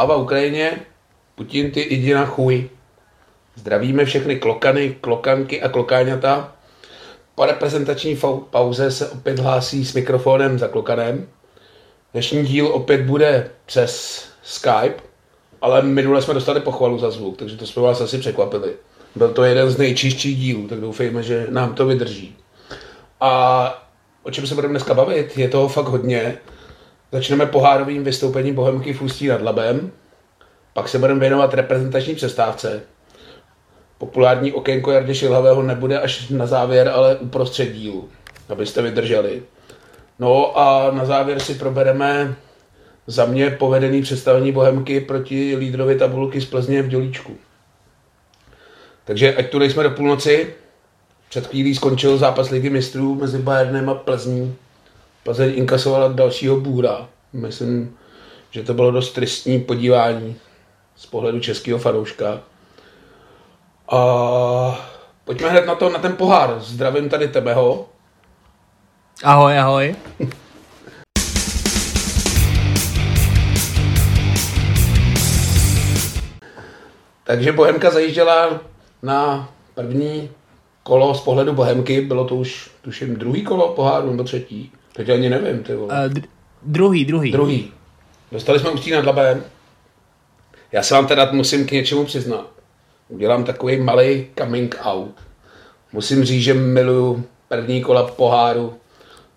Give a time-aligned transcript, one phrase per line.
[0.00, 0.80] Sláva Ukrajině,
[1.34, 2.70] Putin ty jdi na chuj.
[3.54, 6.52] Zdravíme všechny klokany, klokanky a klokáňata.
[7.34, 8.18] Po reprezentační
[8.50, 11.28] pauze se opět hlásí s mikrofonem za klokanem.
[12.12, 15.02] Dnešní díl opět bude přes Skype,
[15.60, 18.72] ale minule jsme dostali pochvalu za zvuk, takže to jsme vás asi překvapili.
[19.14, 22.36] Byl to jeden z nejčistších dílů, tak doufejme, že nám to vydrží.
[23.20, 23.88] A
[24.22, 25.38] o čem se budeme dneska bavit?
[25.38, 26.38] Je toho fakt hodně.
[27.12, 29.92] Začneme pohárovým vystoupením Bohemky v Ústí nad Labem,
[30.72, 32.82] pak se budeme věnovat reprezentační přestávce.
[33.98, 38.08] Populární okénko Jardy Šilhavého nebude až na závěr, ale uprostřed dílu,
[38.48, 39.42] abyste vydrželi.
[40.18, 42.34] No a na závěr si probereme
[43.06, 47.36] za mě povedený představení Bohemky proti lídrovi tabulky z Plzně v Dělíčku.
[49.04, 50.54] Takže ať tu nejsme do půlnoci,
[51.28, 54.56] před chvílí skončil zápas ligy mistrů mezi Bayernem a Plzní.
[55.24, 57.08] Plzeň inkasovala dalšího bůra.
[57.32, 57.96] Myslím,
[58.50, 60.36] že to bylo dost tristní podívání
[60.96, 62.40] z pohledu českého fanouška.
[63.88, 64.88] A
[65.24, 66.60] pojďme hned na to, na ten pohár.
[66.60, 67.88] Zdravím tady tebeho.
[69.24, 69.96] Ahoj, ahoj.
[77.24, 78.60] Takže Bohemka zajížděla
[79.02, 80.30] na první
[80.82, 82.00] kolo z pohledu Bohemky.
[82.00, 84.72] Bylo to už, tuším, druhý kolo poháru nebo třetí.
[84.92, 86.06] Teď ani nevím, ty vole.
[86.06, 86.28] Uh, d-
[86.62, 87.32] druhý, druhý.
[87.32, 87.72] Druhý.
[88.32, 89.44] Dostali jsme Ústí nad Labem.
[90.72, 92.46] Já se vám teda musím k něčemu přiznat.
[93.08, 95.14] Udělám takový malý coming out.
[95.92, 98.74] Musím říct, že miluju první kola poháru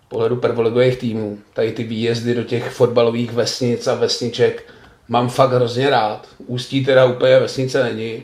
[0.08, 1.38] pohledu prvoligových týmů.
[1.52, 4.72] Tady ty výjezdy do těch fotbalových vesnic a vesniček
[5.08, 6.28] mám fakt hrozně rád.
[6.46, 8.22] Ústí teda úplně vesnice není,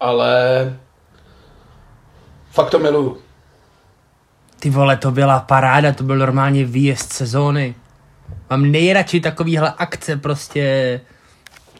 [0.00, 0.32] ale
[2.50, 3.18] fakt to miluju.
[4.60, 7.74] Ty vole, to byla paráda, to byl normálně výjezd sezóny.
[8.50, 11.00] Mám nejradši takovýhle akce prostě,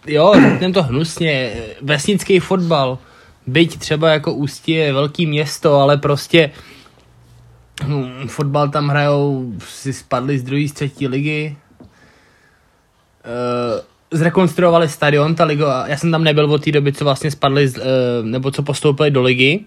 [0.06, 1.52] jo, řekneme to hnusně,
[1.82, 2.98] vesnický fotbal.
[3.46, 6.50] Byť třeba jako Ústí je velký město, ale prostě
[7.84, 11.56] hm, fotbal tam hrajou, si spadli z druhé, z třetí ligy.
[13.24, 13.80] Uh,
[14.18, 17.84] zrekonstruovali stadion, ta liga, já jsem tam nebyl od té doby, co vlastně spadli, uh,
[18.22, 19.64] nebo co postoupili do ligy.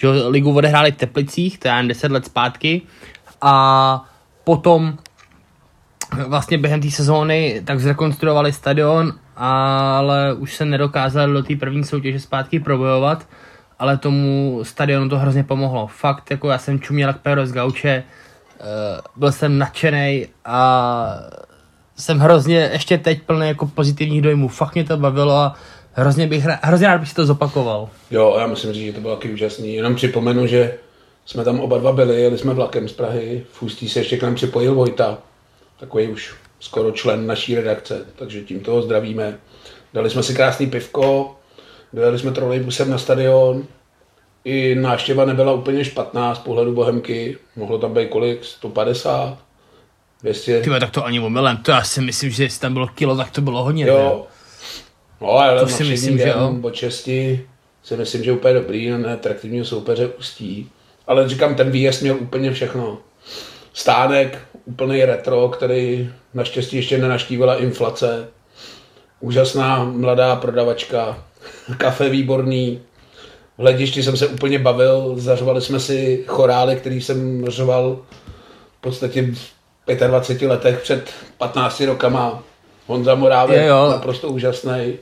[0.00, 2.82] Že ligu odehráli v Teplicích, to je 10 let zpátky.
[3.40, 4.04] A
[4.44, 4.98] potom
[6.26, 12.20] vlastně během té sezóny tak zrekonstruovali stadion, ale už se nedokázali do té první soutěže
[12.20, 13.26] zpátky probojovat,
[13.78, 15.86] ale tomu stadionu to hrozně pomohlo.
[15.86, 18.04] Fakt, jako já jsem čuměl jak péro z gauče,
[19.16, 21.06] byl jsem nadšený a
[21.96, 24.48] jsem hrozně ještě teď plný jako pozitivních dojmů.
[24.48, 25.54] Fakt mě to bavilo a
[26.00, 27.88] hrozně, bych, hrozně rád bych si to zopakoval.
[28.10, 29.74] Jo, já musím říct, že to bylo taky úžasný.
[29.74, 30.74] Jenom připomenu, že
[31.26, 34.22] jsme tam oba dva byli, jeli jsme vlakem z Prahy, v Ústí se ještě k
[34.22, 35.18] nám připojil Vojta,
[35.80, 39.38] takový už skoro člen naší redakce, takže tím toho zdravíme.
[39.94, 41.36] Dali jsme si krásný pivko,
[41.92, 43.64] dojeli jsme trolejbusem na stadion,
[44.44, 49.38] i návštěva nebyla úplně špatná z pohledu Bohemky, mohlo tam být kolik, 150,
[50.22, 50.60] 200.
[50.60, 53.30] Ty tak to ani omylem, to já si myslím, že jestli tam bylo kilo, tak
[53.30, 53.86] to bylo hodně.
[53.86, 54.26] Jo,
[55.20, 56.54] no ale to si myslím, že jo.
[56.60, 57.46] Po česti
[57.82, 60.70] si myslím, že úplně dobrý, neatraktivního soupeře Ústí.
[61.06, 62.98] Ale říkám, ten výjezd měl úplně všechno.
[63.72, 68.28] Stánek, úplný retro, který naštěstí ještě nenaštívila inflace.
[69.20, 71.24] Úžasná mladá prodavačka,
[71.76, 72.80] kafe výborný.
[73.58, 77.98] V hledišti jsem se úplně bavil, zařovali jsme si chorály, který jsem řoval
[78.78, 79.22] v podstatě
[79.86, 82.42] v 25 letech před 15 rokama.
[82.86, 84.98] Honza Morávek, naprosto úžasný.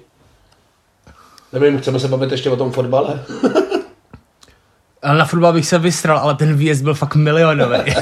[1.52, 3.24] Nevím, chceme se bavit ještě o tom fotbale?
[5.02, 7.78] Ale na fotbal bych se vystral, ale ten výjezd byl fakt milionový.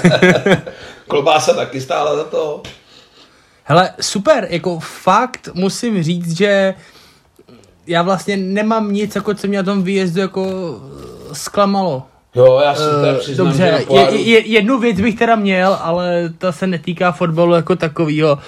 [1.08, 2.62] Klobása taky stála za to.
[3.64, 6.74] Hele, super, jako fakt musím říct, že
[7.86, 10.46] já vlastně nemám nic, jako co mě na tom výjezdu jako
[11.32, 12.02] zklamalo.
[12.34, 16.52] Jo, já si Eh, přiznám, Dobře, je, je, jednu věc bych teda měl, ale ta
[16.52, 18.38] se netýká fotbalu jako takového.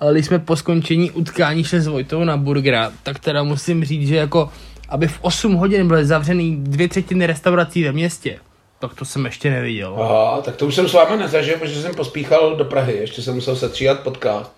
[0.00, 4.08] Ale když jsme po skončení utkání šli s Vojtou na burgera, tak teda musím říct,
[4.08, 4.50] že jako
[4.88, 8.38] aby v 8 hodin byly zavřený dvě třetiny restaurací ve městě,
[8.78, 9.96] tak to jsem ještě neviděl.
[10.00, 12.96] Aha, tak to už jsem s vámi nezažil, protože jsem pospíchal do Prahy.
[12.96, 14.52] Ještě jsem musel setříhat podcast,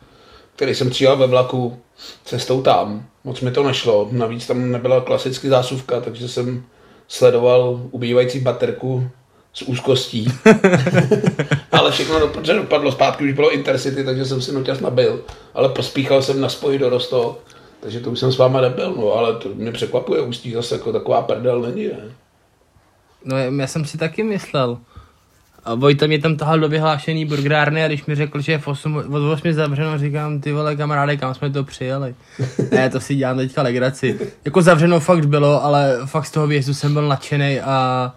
[0.56, 1.78] který jsem tříhal ve vlaku
[2.24, 3.06] cestou tam.
[3.24, 4.08] Moc mi to nešlo.
[4.12, 6.64] Navíc tam nebyla klasicky zásuvka, takže jsem
[7.08, 9.10] sledoval ubývající baterku
[9.52, 10.32] s úzkostí.
[11.72, 12.92] Ale všechno dobře dopadlo.
[12.92, 15.20] Zpátky už bylo Intercity, takže jsem si noťas nabil.
[15.54, 17.36] Ale pospíchal jsem na spoji do Rostov.
[17.80, 20.92] Takže to už jsem s váma nebyl, no, ale to mě překvapuje, Ústí zase jako
[20.92, 22.14] taková prdel není, ne?
[23.24, 24.78] No já jsem si taky myslel.
[25.64, 28.68] A Vojta mě tam tahal do vyhlášený burgerárny a když mi řekl, že je v
[28.68, 32.14] 8, od 8 zavřeno, říkám, ty vole kamaráde, kam jsme to přijeli.
[32.70, 34.18] ne, to si dělám teďka legraci.
[34.44, 38.14] Jako zavřeno fakt bylo, ale fakt z toho výjezdu jsem byl nadšený a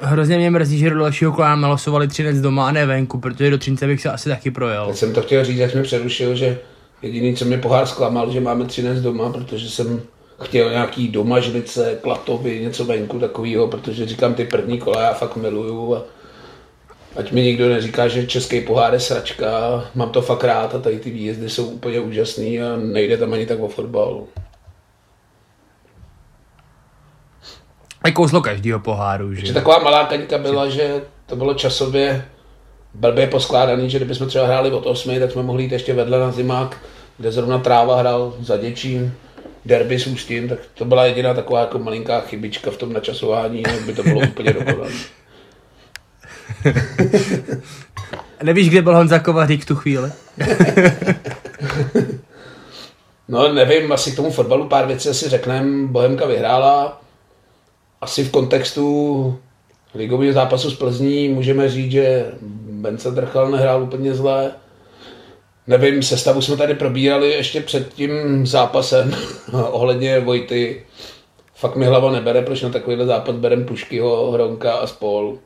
[0.00, 3.58] hrozně mě mrzí, že do dalšího kola nalosovali třinec doma a ne venku, protože do
[3.58, 4.86] Třince bych se asi taky projel.
[4.86, 6.58] Teď jsem to chtěl říct, jak jsme přerušil, že
[7.02, 10.02] jediný, co mě pohár zklamal, že máme třinec doma, protože jsem
[10.42, 15.94] chtěl nějaký domažlice, klatovy, něco venku takového, protože říkám ty první kola já fakt miluju
[15.94, 16.02] a
[17.16, 19.48] ať mi nikdo neříká, že český pohár je sračka,
[19.94, 23.46] mám to fakt rád a tady ty výjezdy jsou úplně úžasný a nejde tam ani
[23.46, 24.24] tak o fotbal.
[28.06, 29.46] A kouzlo každýho poháru, že?
[29.46, 32.24] Že taková malá kaňka byla, že to bylo časově
[32.94, 36.32] blbě poskládaný, že kdybychom třeba hráli od 8, tak jsme mohli jít ještě vedle na
[36.32, 36.76] zimák,
[37.18, 39.14] kde zrovna tráva hrál za děčím,
[39.64, 43.82] derby s Ústím, tak to byla jediná taková jako malinká chybička v tom načasování, jak
[43.82, 44.90] by to bylo úplně dokonalé.
[48.42, 50.10] Nevíš, kde byl Honza Kovařík v tu chvíli?
[53.28, 55.86] no nevím, asi k tomu fotbalu pár věcí asi řekneme.
[55.88, 57.05] Bohemka vyhrála.
[58.06, 59.38] Asi v kontextu
[59.94, 62.32] ligového zápasu s Plzní můžeme říct, že
[62.70, 64.52] Bence Drchal nehrál úplně zle.
[65.66, 69.14] Nevím, sestavu jsme tady probírali ještě před tím zápasem
[69.70, 70.82] ohledně Vojty.
[71.54, 75.38] Fakt mi hlava nebere, proč na takovýhle zápas berem Puškyho, Hronka a spol.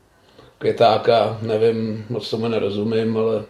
[0.59, 3.45] Květáka, nevím, moc tomu nerozumím, ale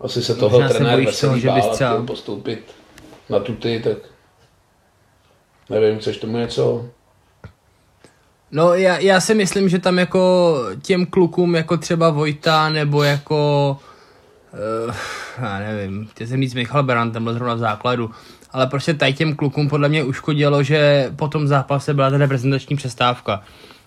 [0.00, 2.60] asi se toho Možná trenér veselý že bys třeba- postoupit
[3.28, 3.96] na tuty, tak
[5.70, 6.84] nevím, chceš tomu něco?
[8.56, 13.76] No já, já si myslím, že tam jako těm klukům jako třeba Vojta nebo jako
[14.88, 14.94] uh,
[15.42, 18.10] já nevím, chtěl jsem říct Michal Beran, ten byl zrovna v základu,
[18.52, 22.76] ale prostě tady těm klukům podle mě uškodilo, že po tom zápase byla ta reprezentační
[22.76, 23.42] přestávka.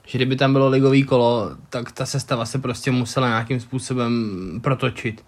[0.07, 5.25] Že kdyby tam bylo ligový kolo, tak ta sestava se prostě musela nějakým způsobem protočit.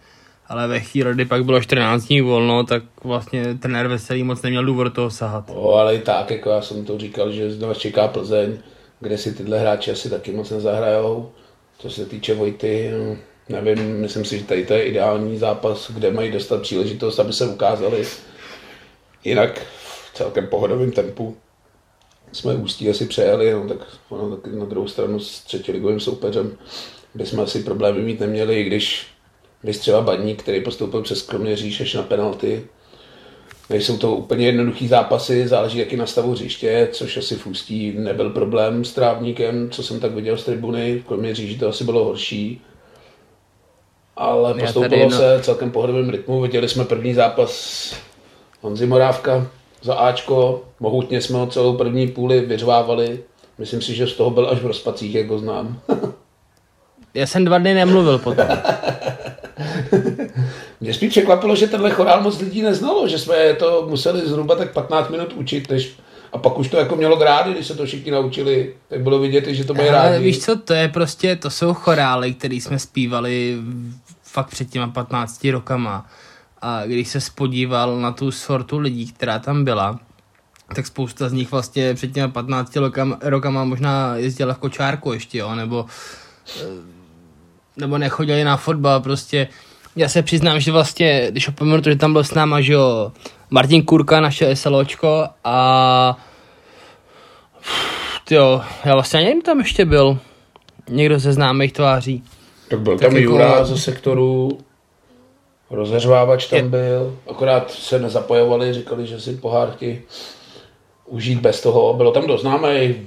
[0.48, 4.66] Ale ve chvíli, kdy pak bylo 14 dní volno, tak vlastně trenér Veselý moc neměl
[4.66, 5.44] důvod toho sahat.
[5.48, 8.58] O, ale i tak, jako já jsem to říkal, že z nás čeká Plzeň,
[9.02, 11.32] kde si tyhle hráči asi taky moc nezahrajou.
[11.80, 12.92] Co se týče Vojty,
[13.50, 17.48] nevím, myslím si, že tady to je ideální zápas, kde mají dostat příležitost, aby se
[17.48, 18.06] ukázali.
[19.24, 21.38] Jinak v celkem pohodovém tempu
[22.32, 23.78] jsme ústí asi přejeli, no, tak
[24.10, 26.58] ono taky na druhou stranu s třetiligovým soupeřem
[27.16, 29.08] bychom asi problémy mít neměli, i když
[29.64, 32.68] bys třeba Baník, který postoupil přes Kroměříž až na penalty,
[33.72, 38.30] Nejsou to úplně jednoduchý zápasy, záleží jaký na stavu hřiště, což asi v Ústí nebyl
[38.30, 42.62] problém s trávníkem, co jsem tak viděl z tribuny, kromě říži to asi bylo horší.
[44.18, 47.94] Ale postoupilo jedno- se celkem pohodovým rytmu, viděli jsme první zápas
[48.62, 49.48] Honzi Morávka
[49.82, 53.20] za Ačko, mohutně jsme ho celou první půli vyřvávali,
[53.58, 55.80] myslím si, že z toho byl až v rozpacích, jak ho znám.
[57.14, 58.46] Já jsem dva dny nemluvil potom.
[60.82, 64.74] Mě spíš překvapilo, že tenhle chorál moc lidí neznalo, že jsme to museli zhruba tak
[64.74, 65.94] 15 minut učit, než
[66.34, 69.48] a pak už to jako mělo grády, když se to všichni naučili, tak bylo vidět,
[69.48, 70.24] že to mají Ale rádi.
[70.24, 73.58] víš co, to je prostě, to jsou chorály, které jsme zpívali
[74.24, 76.06] fakt před těma 15 rokama.
[76.62, 80.00] A když se spodíval na tu sortu lidí, která tam byla,
[80.76, 85.38] tak spousta z nich vlastně před těma 15 rokama, rokama možná jezdila v kočárku ještě,
[85.38, 85.86] jo, nebo,
[86.62, 86.66] eh,
[87.78, 89.48] nebo nechodili na fotbal, prostě
[89.96, 93.12] já se přiznám, že vlastně, když opomenu to, že tam byl s náma, že jo,
[93.50, 96.18] Martin Kurka, naše SLOčko a
[98.32, 100.18] jo, já vlastně ani nevím, tam ještě byl
[100.90, 102.24] někdo ze známých tváří.
[102.70, 104.60] Tak byl Tak tam jako- Jura ze sektoru,
[105.70, 110.02] rozeřvávač tam byl, akorát se nezapojovali, říkali, že si pohár chtějí
[111.06, 111.94] užít bez toho.
[111.94, 112.46] Bylo tam dost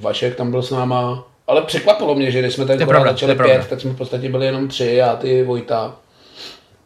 [0.00, 3.12] Vašek tam byl s náma, ale překvapilo mě, že když jsme ten je chorál pravda,
[3.12, 5.96] začali je pět, tak jsme v podstatě byli jenom tři, já ty Vojta.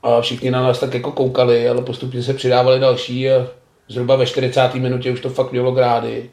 [0.02, 3.46] A všichni na nás tak jako koukali, ale postupně se přidávali další a
[3.88, 4.74] zhruba ve 40.
[4.74, 6.30] minutě už to fakt mělo grády.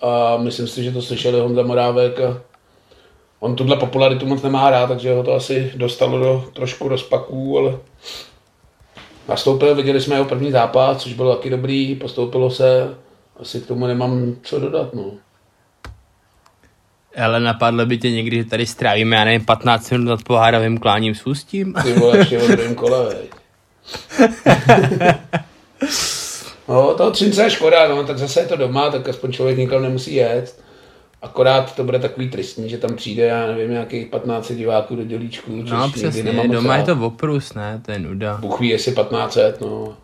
[0.00, 2.42] A myslím si, že to slyšeli Honza Morávek a
[3.40, 7.78] on tuhle popularitu moc nemá rád, takže ho to asi dostalo do trošku rozpaků, ale
[9.28, 12.94] nastoupil, viděli jsme jeho první zápas, což bylo taky dobrý, postoupilo se,
[13.40, 15.04] asi k tomu nemám co dodat, no.
[17.22, 21.14] Ale napadlo by tě někdy, že tady strávíme, já nevím, 15 minut nad pohárovým kláním
[21.14, 21.74] s ústím?
[21.82, 23.30] Ty vole, ve druhém kole, veď.
[26.68, 29.82] No, toho Třince je škoda, no, tak zase je to doma, tak aspoň člověk nikam
[29.82, 30.60] nemusí jet.
[31.22, 35.62] Akorát to bude takový tristní, že tam přijde, já nevím, nějakých 15 diváků do dělíčku,
[35.62, 38.36] No přesně, nemám doma je to oprus, ne, to je nuda.
[38.40, 39.96] Bůh ví, jestli 1500, no.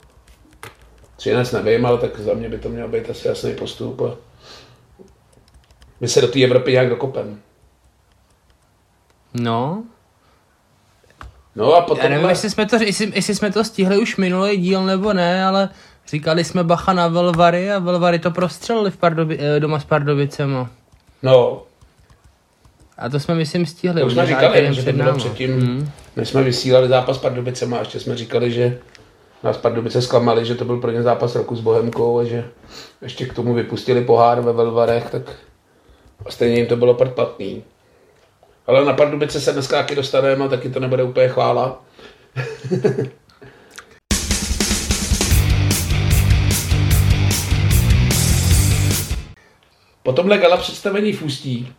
[1.16, 4.00] Třinec nevím, ale tak za mě by to měl být asi jasný postup.
[4.00, 4.16] A
[6.00, 7.40] my se do té Evropy nějak dokopem.
[9.34, 9.82] No,
[11.56, 12.04] No a potom...
[12.04, 15.44] Já nevím, jestli jsme, to, jestli, jestli jsme to stihli už minulý díl nebo ne,
[15.44, 15.68] ale
[16.08, 20.70] říkali jsme bacha na Velvary a Velvary to prostřelili v Pardovi, eh, doma s Pardovicema.
[21.22, 21.62] No,
[22.98, 24.00] A to jsme, myslím, stihli.
[24.00, 25.90] to už jsme říkali, že to bylo předtím, Hmm.
[26.16, 28.78] než jsme vysílali zápas s Pardubicema, a ještě jsme říkali, že
[29.42, 32.44] nás Pardubice zklamali, že to byl pro ně zápas roku s Bohemkou a že
[33.02, 35.22] ještě k tomu vypustili pohár ve Velvarech, tak
[36.28, 37.64] stejně jim to bylo platný.
[38.66, 41.82] Ale na Pardubice se dneska taky dostaneme a taky to nebude úplně chvála.
[50.02, 51.72] Po tomhle gala představení v Ústí,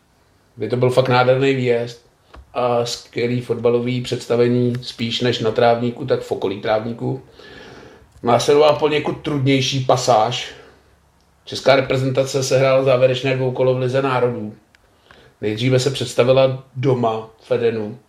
[0.55, 2.05] kdy to byl fakt nádherný výjezd
[2.53, 7.21] a skvělý fotbalový představení spíš než na trávníku, tak v okolí trávníku,
[8.23, 10.53] následovala poněkud trudnější pasáž.
[11.45, 14.55] Česká reprezentace se hrála závěrečné dvoukolo v Lize národů.
[15.41, 17.99] Nejdříve se představila doma v Edenu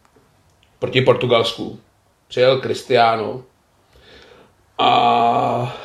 [0.78, 1.80] proti Portugalsku.
[2.28, 3.44] Přijel Cristiano
[4.78, 5.76] a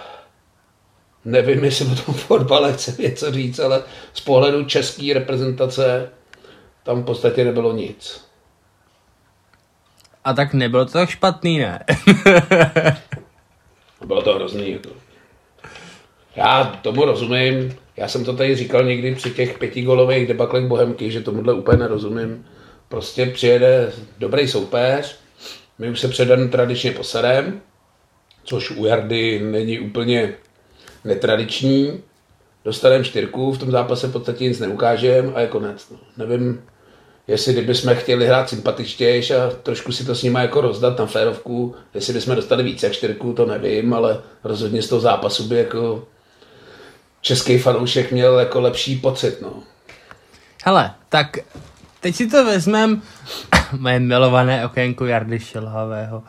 [1.25, 6.09] nevím, jestli o tom fotbale chce něco říct, ale z pohledu české reprezentace
[6.83, 8.27] tam v podstatě nebylo nic.
[10.23, 11.85] A tak nebylo to tak špatný, ne?
[14.05, 14.71] Bylo to hrozný.
[14.71, 15.06] Jako.
[16.37, 17.75] Já tomu rozumím.
[17.97, 22.45] Já jsem to tady říkal někdy při těch pětigolových debaklech Bohemky, že tomuhle úplně nerozumím.
[22.89, 25.19] Prostě přijede dobrý soupeř,
[25.79, 27.61] my už se předem tradičně poserem,
[28.43, 30.33] což u Jardy není úplně
[31.05, 32.01] netradiční.
[32.65, 35.89] Dostaneme čtyřku, v tom zápase v podstatě nic neukážeme a je konec.
[35.91, 35.97] No.
[36.25, 36.61] Nevím,
[37.27, 41.75] jestli kdybychom chtěli hrát sympatičtějš a trošku si to s nimi jako rozdat na férovku,
[41.93, 46.07] jestli bychom dostali více jak čtyřku, to nevím, ale rozhodně z toho zápasu by jako
[47.27, 49.53] český fanoušek měl jako lepší pocit, no.
[50.65, 51.37] Hele, tak
[51.99, 53.01] teď si to vezmem,
[53.79, 56.23] moje milované okénko Jardy Šilhavého.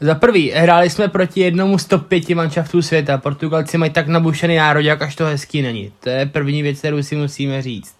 [0.00, 3.18] Za prvý, hráli jsme proti jednomu z top 5 manšaftů světa.
[3.18, 5.92] Portugalci mají tak nabušený národák, až to hezký není.
[6.00, 7.96] To je první věc, kterou si musíme říct.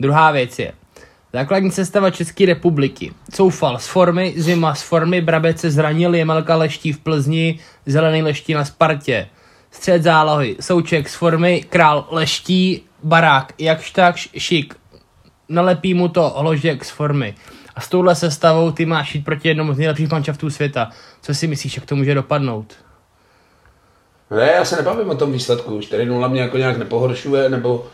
[0.00, 0.72] Druhá věc je,
[1.32, 3.12] základní sestava České republiky.
[3.32, 8.54] Coufal z formy, Zima z formy, Brabec se zranil, Jemelka leští v Plzni, Zelený leští
[8.54, 9.28] na Spartě.
[9.70, 14.74] Střed zálohy, Souček z formy, Král leští, Barák, jakž takž, šik.
[15.48, 17.34] Nalepí mu to hložek z formy.
[17.76, 20.90] A s touhle sestavou ty máš jít proti jednomu z nejlepších manšaftů světa.
[21.22, 22.74] Co si myslíš, jak to může dopadnout?
[24.30, 25.78] Ne, já se nebavím o tom výsledku.
[25.78, 27.86] 4-0 mě jako nějak nepohoršuje, nebo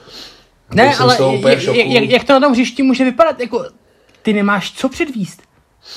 [0.75, 1.17] Ne, ale
[1.49, 3.41] jak, jak, jak to na tom hřišti může vypadat?
[3.41, 3.65] Jako,
[4.23, 5.43] ty nemáš co předvíst.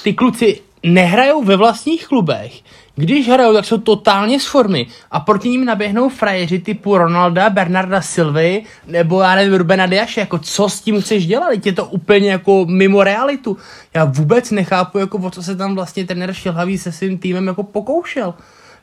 [0.03, 2.53] Ty kluci nehrajou ve vlastních klubech.
[2.95, 8.01] Když hrajou, tak jsou totálně z formy a proti ním naběhnou frajeři typu Ronalda, Bernarda
[8.01, 10.19] Silvy nebo já nevím, Rubena Diaše.
[10.19, 11.65] Jako co s tím chceš dělat?
[11.65, 13.57] Je to úplně jako mimo realitu.
[13.93, 17.63] Já vůbec nechápu, jako o co se tam vlastně trenér Šilhavý se svým týmem jako
[17.63, 18.33] pokoušel.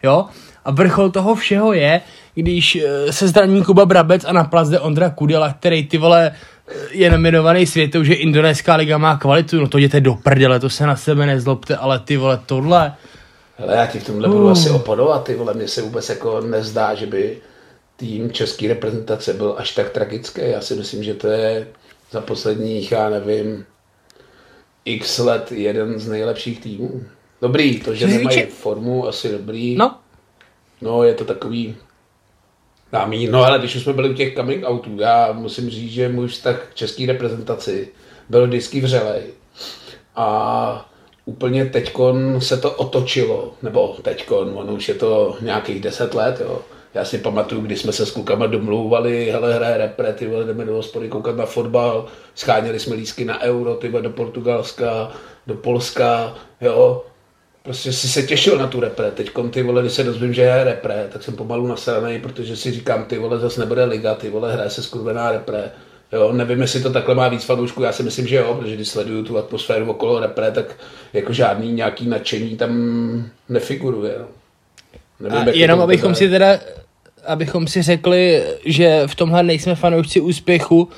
[0.03, 0.27] Jo?
[0.65, 2.01] A vrchol toho všeho je,
[2.35, 6.33] když eh, se zraní Kuba Brabec a na plac Ondra Kudela, který ty vole
[6.91, 10.87] je nominovaný světou, že indonéská liga má kvalitu, no to jděte do prdele, to se
[10.87, 12.95] na sebe nezlobte, ale ty vole tohle,
[13.59, 16.95] Hele, já ti v tomhle budu asi oponovat, ty vole, mně se vůbec jako nezdá,
[16.95, 17.39] že by
[17.97, 20.41] tým české reprezentace byl až tak tragický.
[20.45, 21.69] Já si myslím, že to je
[22.11, 23.65] za posledních, já nevím,
[24.85, 27.03] x let jeden z nejlepších týmů.
[27.43, 29.77] Dobrý, to, že nemají formu, asi dobrý.
[29.77, 29.99] no,
[30.81, 31.77] No, je to takový
[32.99, 33.29] námí.
[33.29, 36.29] No ale když už jsme byli u těch coming outů, já musím říct, že můj
[36.29, 37.88] vztah k české reprezentaci
[38.29, 39.23] byl vždycky vřelej.
[40.17, 40.91] A
[41.25, 46.61] úplně teďkon se to otočilo, nebo teďkon, ono už je to nějakých deset let, jo.
[46.95, 50.65] Já si pamatuju, když jsme se s klukama domlouvali, hele, hraje repre, ty vole, jdeme
[50.65, 55.12] do hospody koukat na fotbal, scháněli jsme lísky na euro, ty vole, do Portugalska,
[55.47, 57.05] do Polska, jo.
[57.67, 59.11] Prostě si se těšil na tu repre.
[59.11, 62.73] Teď ty vole, když se dozvím, že je repre, tak jsem pomalu nasranej, protože si
[62.73, 65.71] říkám, ty vole, zase nebude liga, ty vole, hraje se skurvená repre.
[66.13, 68.89] Jo, nevím, jestli to takhle má víc fanoušků, já si myslím, že jo, protože když
[68.89, 70.77] sleduju tu atmosféru okolo repre, tak
[71.13, 74.15] jako žádný nějaký nadšení tam nefiguruje.
[74.19, 74.27] No.
[75.21, 76.59] Nevím, a jenom abychom si teda,
[77.27, 80.89] abychom si řekli, že v tomhle nejsme fanoušci úspěchu,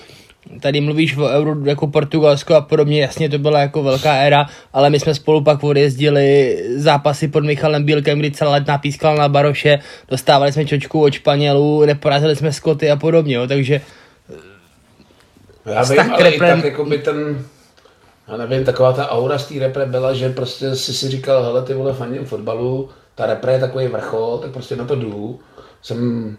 [0.61, 4.91] tady mluvíš o Euro jako Portugalsko a podobně, jasně to byla jako velká éra, ale
[4.91, 9.79] my jsme spolu pak odjezdili zápasy pod Michalem Bílkem, kdy celá letná pískal na Baroše,
[10.09, 13.81] dostávali jsme čočku od Španělů, neporazili jsme Skoty a podobně, jo, takže
[15.67, 17.45] Já vím, vztah k ale i repre- tak jako by ten,
[18.29, 21.63] já nevím, taková ta aura z té repre byla, že prostě si si říkal, hele
[21.63, 25.41] ty vole, fandím fotbalu, ta repre je takový vrchol, tak prostě na to jdu.
[25.83, 26.37] Jsem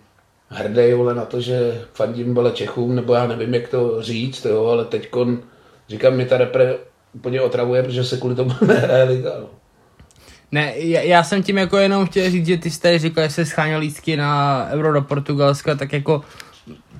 [0.50, 4.65] hrdý vole, na to, že fandím vole Čechům, nebo já nevím, jak to říct, jo,
[4.65, 5.39] ale teďkon,
[5.89, 6.75] říkám, mi ta repre
[7.13, 9.50] úplně otravuje, protože se kvůli tomu nehraje liga, no.
[10.51, 13.46] Ne, já, já jsem tím jako jenom chtěl říct, že ty jste říkal, že se
[13.46, 16.22] scháněl lístky na Euro do Portugalska, tak jako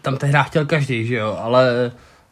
[0.02, 1.92] tam tehdy chtěl každý, že jo, ale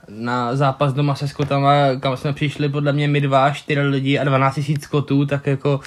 [0.10, 4.24] na zápas doma se skotama, kam jsme přišli podle mě my dva, čtyři lidi a
[4.24, 5.80] 12 tisíc skotů, tak jako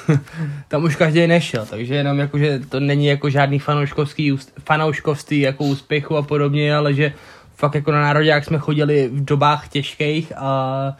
[0.68, 5.64] tam už každý nešel, takže jenom jako, že to není jako žádný fanouškovský, fanouškovství jako
[5.64, 7.12] úspěchu a podobně, ale že
[7.56, 10.96] fakt jako na národě, jak jsme chodili v dobách těžkých a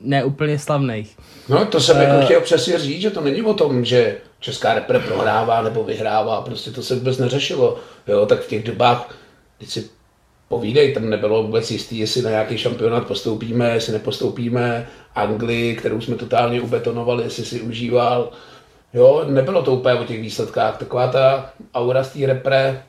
[0.00, 1.16] ne úplně slavných.
[1.48, 4.74] No to jsem uh, jako chtěl přesně říct, že to není o tom, že česká
[4.74, 9.14] repre prohrává nebo vyhrává, prostě to se vůbec neřešilo, jo, tak v těch dobách,
[9.58, 9.97] když si
[10.48, 16.16] povídej, tam nebylo vůbec jistý, jestli na nějaký šampionát postoupíme, jestli nepostoupíme, Anglii, kterou jsme
[16.16, 18.30] totálně ubetonovali, jestli si užíval,
[18.94, 22.82] jo, nebylo to úplně o těch výsledkách, taková ta aura z té repre,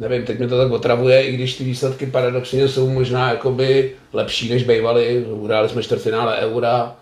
[0.00, 4.50] nevím, teď mi to tak otravuje, i když ty výsledky paradoxně jsou možná jakoby lepší,
[4.50, 5.24] než bývaly.
[5.24, 6.96] Událi jsme čtvrtfinále Eura,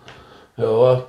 [0.57, 1.03] jo,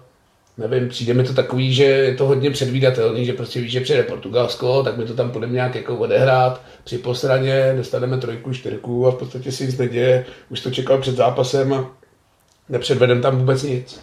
[0.59, 4.03] nevím, přijde mi to takový, že je to hodně předvídatelný, že prostě víš, že přijde
[4.03, 9.11] Portugalsko, tak my to tam půjdeme nějak jako odehrát při posraně, dostaneme trojku, čtyřku a
[9.11, 10.25] v podstatě si nic neděje.
[10.49, 11.91] Už to čekal před zápasem a
[12.69, 14.01] nepředvedem tam vůbec nic.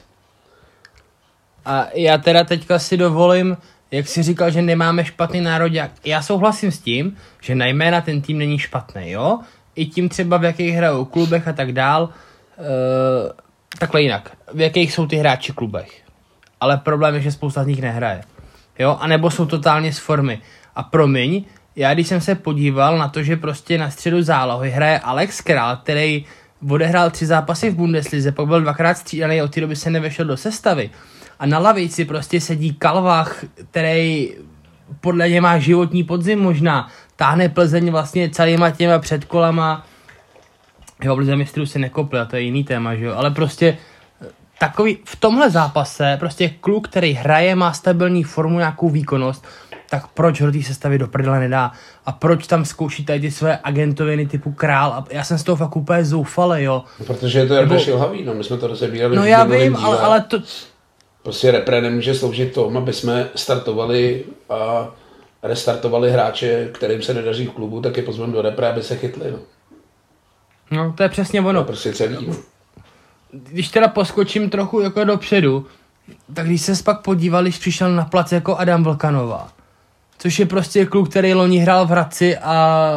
[1.65, 3.57] A já teda teďka si dovolím
[3.91, 5.91] jak jsi říkal, že nemáme špatný národák.
[6.05, 9.39] Já souhlasím s tím, že na jména ten tým není špatný, jo?
[9.75, 12.03] I tím třeba, v jakých hrajou klubech a tak dál.
[12.03, 12.65] Uh,
[13.79, 14.37] takhle jinak.
[14.53, 16.01] V jakých jsou ty hráči klubech.
[16.61, 18.21] Ale problém je, že spousta z nich nehraje.
[18.79, 18.97] Jo?
[18.99, 20.39] A nebo jsou totálně z formy.
[20.75, 24.99] A promiň, já když jsem se podíval na to, že prostě na středu zálohy hraje
[24.99, 26.25] Alex Král, který
[26.69, 30.37] odehrál tři zápasy v Bundeslize, pak byl dvakrát střídaný od té doby se nevešel do
[30.37, 30.89] sestavy
[31.41, 34.31] a na lavici prostě sedí Kalvach, který
[35.01, 39.85] podle něj má životní podzim možná, táhne Plzeň vlastně celýma těma předkolama,
[41.03, 43.77] jo, Lize mistrů se nekopli, a to je jiný téma, že jo, ale prostě
[44.61, 49.45] takový, v tomhle zápase prostě kluk, který hraje, má stabilní formu, nějakou výkonnost,
[49.89, 51.71] tak proč ho do té sestavy do prdele nedá?
[52.05, 54.93] A proč tam zkouší tady ty své agentoviny typu král?
[54.93, 56.83] A já jsem z toho fakt úplně zoufalý, jo.
[56.99, 57.79] No, protože je to Nebo...
[57.79, 59.15] Šilhavý, no, my jsme to rozebírali.
[59.15, 60.39] No já vím, ale, ale to,
[61.23, 64.87] Prostě repre nemůže sloužit tomu, aby jsme startovali a
[65.43, 69.31] restartovali hráče, kterým se nedaří v klubu, tak je pozveme do repre, aby se chytli.
[69.31, 69.39] No.
[70.71, 71.59] no to je přesně ono.
[71.59, 72.27] To prostě celý.
[72.27, 72.50] No.
[73.31, 75.65] Když teda poskočím trochu jako dopředu,
[76.33, 79.49] tak když se pak podíval, když přišel na plac jako Adam Vlkanová,
[80.17, 82.91] což je prostě kluk, který loni hrál v Hradci a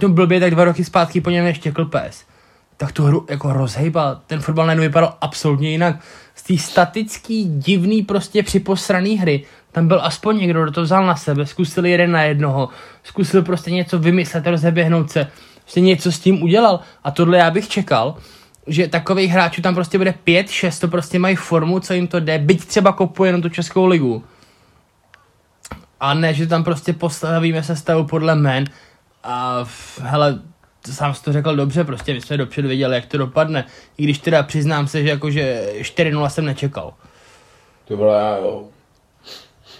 [0.00, 2.24] to blbě, tak dva roky zpátky po něm ještě pes
[2.82, 4.20] tak tu hru jako rozhejbal.
[4.26, 5.96] Ten fotbal najednou vypadal absolutně jinak.
[6.34, 11.16] Z té statický, divný, prostě připosraný hry, tam byl aspoň někdo, kdo to vzal na
[11.16, 12.68] sebe, zkusil jeden na jednoho,
[13.02, 15.26] zkusil prostě něco vymyslet, rozeběhnout se,
[15.62, 16.80] prostě něco s tím udělal.
[17.04, 18.16] A tohle já bych čekal,
[18.66, 22.20] že takových hráčů tam prostě bude pět, šest, to prostě mají formu, co jim to
[22.20, 24.24] jde, byť třeba kopuje jenom tu Českou ligu.
[26.00, 28.64] A ne, že tam prostě postavíme sestavu podle men
[29.24, 29.64] a
[30.00, 30.40] hele,
[30.90, 33.64] sám jsi to řekl dobře, prostě my jsme dopředu věděli, jak to dopadne.
[33.98, 36.94] I když teda přiznám se, že jakože 4-0 jsem nečekal.
[37.84, 38.64] To bylo já, jo.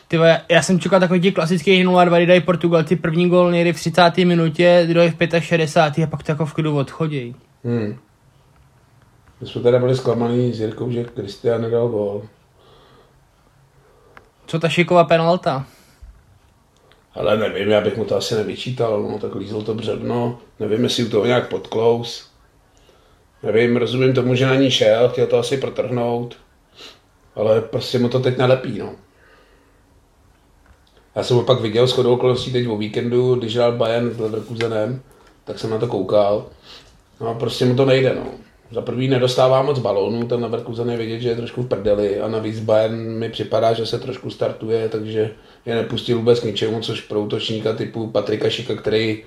[0.09, 3.73] Ty já, já jsem čekal takový ti klasický 0-2, kdy dají Portugalci první gol někdy
[3.73, 4.19] v 30.
[4.19, 6.05] minutě, druhý v 65.
[6.05, 7.37] a pak to jako v klidu odchodí.
[7.65, 7.99] Hmm.
[9.43, 12.23] My jsme teda byli zklamaný s Jirkou, že Kristian nedal gol.
[14.47, 15.67] Co ta šiková penalta?
[17.15, 21.05] Ale nevím, já bych mu to asi nevyčítal, no tak lízl to břevno, nevím, jestli
[21.05, 22.31] u toho nějak podklous.
[23.43, 26.37] Nevím, rozumím tomu, že na ní šel, chtěl to asi protrhnout,
[27.35, 28.95] ale prostě mu to teď nalepí, no.
[31.15, 34.19] Já jsem ho pak viděl s chodou okolností teď o víkendu, když hrál Bayern s
[34.19, 35.03] Leverkusenem,
[35.45, 36.47] tak jsem na to koukal.
[37.21, 38.27] No a prostě mu to nejde, no.
[38.73, 42.29] Za prvý nedostává moc balónů, ten Leverkusen je vidět, že je trošku v prdeli a
[42.29, 45.31] navíc Bayern mi připadá, že se trošku startuje, takže
[45.67, 49.23] je nepustil vůbec k ničemu, což pro útočníka typu Patrika Šika, který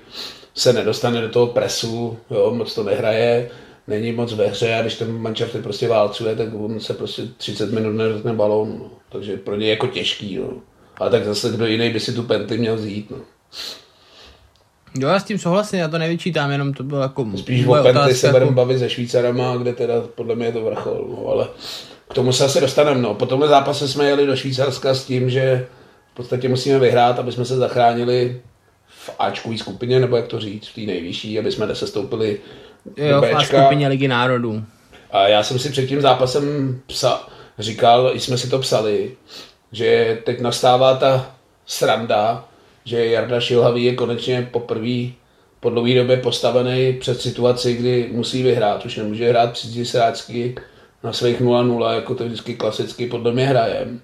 [0.54, 3.50] se nedostane do toho presu, jo, moc to nehraje,
[3.86, 7.72] není moc ve hře a když ten manšaft prostě válcuje, tak on se prostě 30
[7.72, 8.90] minut nedotkne balónu, no.
[9.08, 10.50] takže pro něj jako těžký, no.
[10.96, 13.18] Ale tak zase kdo jiný by si tu penty měl vzít, no.
[14.98, 18.14] Jo, já s tím souhlasím, já to nevyčítám, jenom to bylo jako Spíš o penty
[18.14, 18.54] se budeme jako...
[18.54, 21.48] bavit se Švýcarama, kde teda podle mě je to vrchol, no, ale
[22.08, 23.14] k tomu se asi dostaneme, no.
[23.14, 25.66] Po tomhle zápase jsme jeli do Švýcarska s tím, že
[26.12, 28.40] v podstatě musíme vyhrát, aby jsme se zachránili
[28.88, 32.38] v Ačkové skupině, nebo jak to říct, v té nejvyšší, aby jsme nesestoupili
[32.96, 33.38] jo, do Bčka.
[33.38, 34.62] v skupině Ligy národů.
[35.10, 37.28] A já jsem si před tím zápasem psa,
[37.58, 39.12] říkal, i jsme si to psali,
[39.72, 41.30] že teď nastává ta
[41.66, 42.44] sranda,
[42.86, 45.10] že Jarda Šilhavý je konečně poprvé
[45.60, 48.84] po dlouhé době postavený před situaci, kdy musí vyhrát.
[48.84, 50.54] Už nemůže hrát při sráčky
[51.02, 54.00] na svých 0-0, jako to vždycky klasicky podle mě hrajem.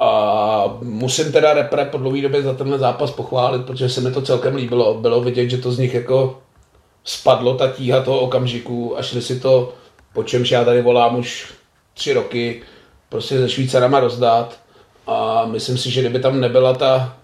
[0.00, 4.22] A musím teda repre po dlouhé době za tenhle zápas pochválit, protože se mi to
[4.22, 4.94] celkem líbilo.
[4.94, 6.42] Bylo vidět, že to z nich jako
[7.04, 9.72] spadlo ta tíha toho okamžiku a šli si to,
[10.14, 11.52] po čemž já tady volám už
[11.94, 12.62] tři roky,
[13.08, 14.58] prostě se Švýcarama rozdát.
[15.06, 17.16] A myslím si, že kdyby tam nebyla ta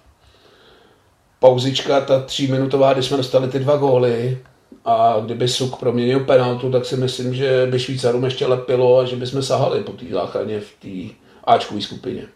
[1.39, 4.39] pauzička, ta tříminutová, kdy jsme dostali ty dva góly,
[4.85, 9.17] a kdyby Suk proměnil penaltu, tak si myslím, že by Švýcarům ještě lepilo a že
[9.17, 12.27] bychom sahali po té záchraně v té Ačkové skupině.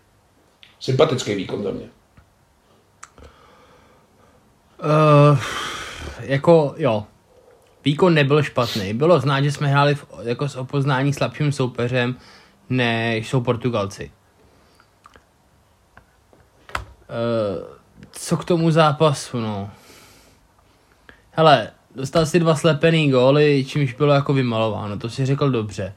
[0.81, 1.89] Sympatický výkon za mě.
[4.85, 5.39] Uh,
[6.21, 7.05] jako jo,
[7.85, 8.95] výkon nebyl špatný.
[8.95, 12.17] Bylo znát, že jsme hráli v, jako s opoznání slabším soupeřem,
[12.71, 14.11] než jsou Portugalci.
[17.09, 17.82] Uh,
[18.13, 19.71] co k tomu zápasu, no.
[21.31, 25.95] Hele, dostal si dva slepený góly, čímž bylo jako vymalováno, to si řekl dobře.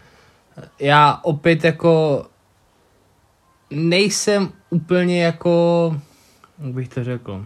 [0.79, 2.25] Já opět jako
[3.69, 5.95] nejsem úplně jako,
[6.59, 7.45] jak bych to řekl,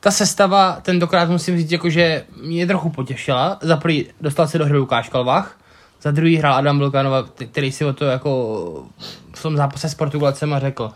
[0.00, 3.58] ta sestava tentokrát musím říct, jako, že mě trochu potěšila.
[3.62, 5.58] Za prvý dostal se do hry Lukáš Kalvach,
[6.02, 8.86] za druhý hrál Adam Vilkanova, který si o to jako
[9.34, 10.92] v tom zápase s Portugalcem a řekl.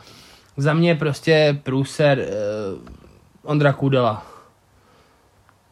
[0.60, 2.80] Za mě prostě průser uh,
[3.42, 4.26] Ondra Kudela.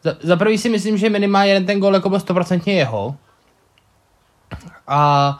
[0.03, 3.15] Za, za prvý si myslím, že minimálně jeden ten gol jako byl stoprocentně jeho.
[4.87, 5.39] A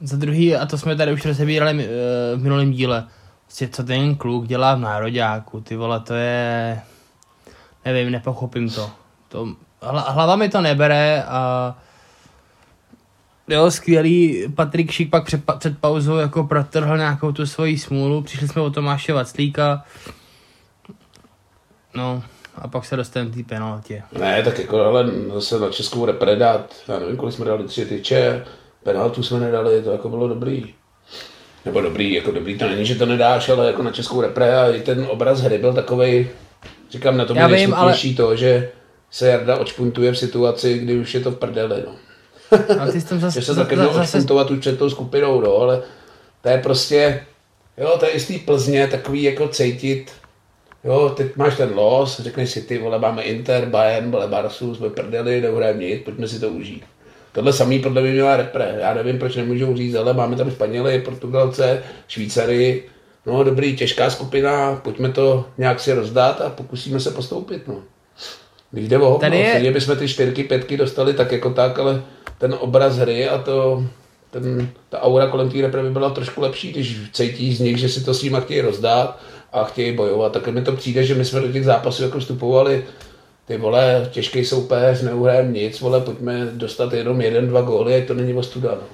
[0.00, 3.06] za druhý, a to jsme tady už rozebírali uh, v minulém díle,
[3.44, 6.80] prostě co ten kluk dělá v nároďáku, ty vole, to je,
[7.84, 8.90] nevím, nepochopím to.
[9.28, 9.48] to
[9.82, 11.74] hlava mi to nebere a
[13.48, 18.48] jo, skvělý Patrik Šik pak před, před pauzou jako protrhl nějakou tu svoji smůlu, přišli
[18.48, 19.84] jsme o Tomáše Vaclíka,
[21.94, 22.22] no,
[22.54, 24.02] a pak se dostaneme k té penaltě.
[24.18, 28.44] Ne, tak jako ale zase na Českou repredát, já nevím, kolik jsme dali, tři tyče,
[28.82, 30.74] penaltu jsme nedali, to jako bylo dobrý.
[31.64, 34.70] Nebo dobrý, jako dobrý to není, že to nedáš, ale jako na Českou repre a
[34.70, 36.28] i ten obraz hry byl takový.
[36.90, 38.16] říkám, na tom je nejsmutnější ale...
[38.16, 38.70] to, že
[39.10, 41.92] se Jarda očpuntuje v situaci, kdy už je to v prdeli, no.
[42.78, 44.18] A ty jsi zase, že se taky měl zase...
[44.50, 45.82] už před tou skupinou, no, ale
[46.42, 47.20] to je prostě,
[47.78, 50.12] jo, to je z té Plzně takový jako cítit,
[50.84, 54.90] Jo, teď máš ten los, řekneš si, ty vole, máme Inter, Bayern, vole, Barsu, jsme
[54.90, 56.84] prdeli, neuhrajeme nic, pojďme si to užít.
[57.32, 58.76] Tohle samý podle mě měla repre.
[58.80, 62.82] Já nevím, proč nemůžou říct, ale máme tam Španěly, Portugalce, Švýcary.
[63.26, 67.68] No dobrý, těžká skupina, pojďme to nějak si rozdat a pokusíme se postoupit.
[67.68, 67.82] No.
[68.72, 69.72] Když jde o hovno, Tady je...
[69.72, 72.02] bychom ty čtyřky, pětky dostali tak jako tak, ale
[72.38, 73.84] ten obraz hry a to,
[74.30, 77.88] ten, ta aura kolem té repre by byla trošku lepší, když cítí z nich, že
[77.88, 79.18] si to s nimi chtějí rozdát
[79.52, 80.32] a chtějí bojovat.
[80.32, 82.84] Tak mi to přijde, že my jsme do těch zápasů jako vstupovali
[83.46, 88.14] ty vole, těžký soupeř, neuhrajeme nic, vole, pojďme dostat jenom jeden, dva góly, ať to
[88.14, 88.70] není ostuda.
[88.70, 88.86] No.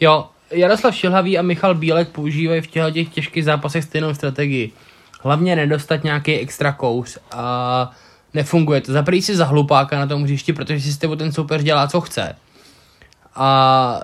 [0.00, 4.72] Jo, Jaroslav Šilhavý a Michal Bílek používají v těchto těch těžkých zápasech stejnou strategii.
[5.20, 7.92] Hlavně nedostat nějaký extra kouř a
[8.34, 8.92] nefunguje to.
[8.92, 12.00] Zaprý si za hlupáka na tom hřišti, protože si s tebou ten soupeř dělá, co
[12.00, 12.36] chce.
[13.34, 14.00] A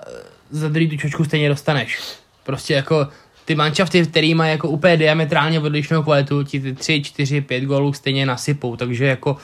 [0.51, 1.99] za druhý tu čočku stejně dostaneš.
[2.43, 3.07] Prostě jako
[3.45, 7.93] ty manšafty, který mají jako úplně diametrálně odlišnou kvalitu, ti ty 3, 4, 5 gólů
[7.93, 9.37] stejně nasypou, takže jako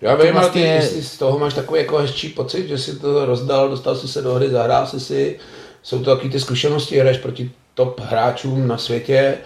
[0.00, 0.72] já vím, vlastně...
[0.72, 3.96] ale ty, jestli z toho máš takový jako hezčí pocit, že si to rozdal, dostal
[3.96, 5.38] si se do hry, zahrál si si,
[5.82, 9.38] jsou to taky ty zkušenosti, hraješ proti top hráčům na světě,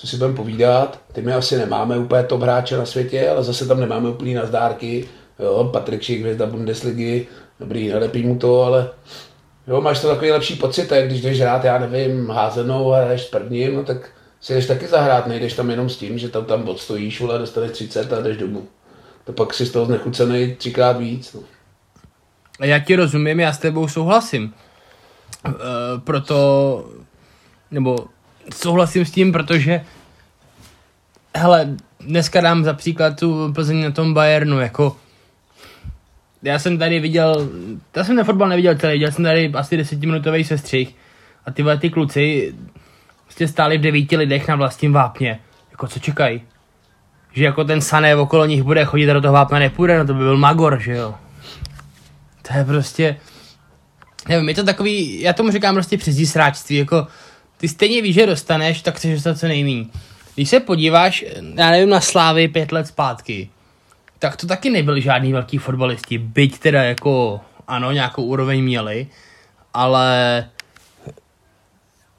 [0.00, 3.66] co si budeme povídat, ty my asi nemáme úplně top hráče na světě, ale zase
[3.66, 5.08] tam nemáme úplný nazdárky,
[5.38, 7.26] jo, Patrik Šik, hvězda Bundesligy,
[7.60, 8.90] dobrý, nelepí mu to, ale
[9.66, 13.24] Jo, máš to takový lepší pocit, jak když jdeš hrát, já nevím, házenou a jdeš
[13.24, 14.10] prvním, no tak
[14.40, 17.70] si jdeš taky zahrát, nejdeš tam jenom s tím, že tam tam odstojíš, vole, dostaneš
[17.70, 18.68] 30 a jdeš domů.
[19.24, 21.32] To pak si z toho znechucený třikrát víc.
[21.32, 21.40] No.
[22.66, 24.54] Já ti rozumím, já s tebou souhlasím.
[25.46, 25.52] E,
[26.04, 26.84] proto,
[27.70, 27.96] nebo
[28.54, 29.80] souhlasím s tím, protože
[31.36, 34.96] hele, dneska dám za příklad tu Plzeň na tom Bayernu, jako
[36.42, 37.48] já jsem tady viděl,
[37.96, 40.94] já jsem ten fotbal neviděl celý, viděl jsem tady asi desetiminutový sestřih
[41.46, 42.54] a tyhle ty kluci
[43.24, 45.40] prostě stáli v devíti lidech na vlastním vápně.
[45.70, 46.42] Jako co čekají?
[47.32, 50.14] Že jako ten Sané okolo nich bude chodit a do toho vápna nepůjde, no to
[50.14, 51.14] by byl Magor, že jo?
[52.48, 53.16] To je prostě,
[54.28, 57.06] nevím, je to takový, já tomu říkám prostě přezdí sráčství, jako
[57.60, 59.84] ty stejně víš, že dostaneš, tak chceš dostat co nejméně.
[60.34, 63.48] Když se podíváš, já nevím, na Slávy pět let zpátky,
[64.18, 69.06] tak to taky nebyli žádní velký fotbalisti, byť teda jako, ano, nějakou úroveň měli,
[69.74, 70.44] ale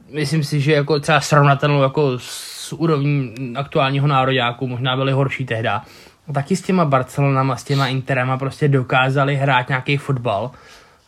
[0.10, 5.86] myslím si, že jako třeba srovnatelnou jako s úrovní aktuálního nároďáku, možná byli horší tehda.
[6.34, 10.52] Taky s těma Barcelonama, s těma Interama prostě dokázali hrát nějaký fotbal.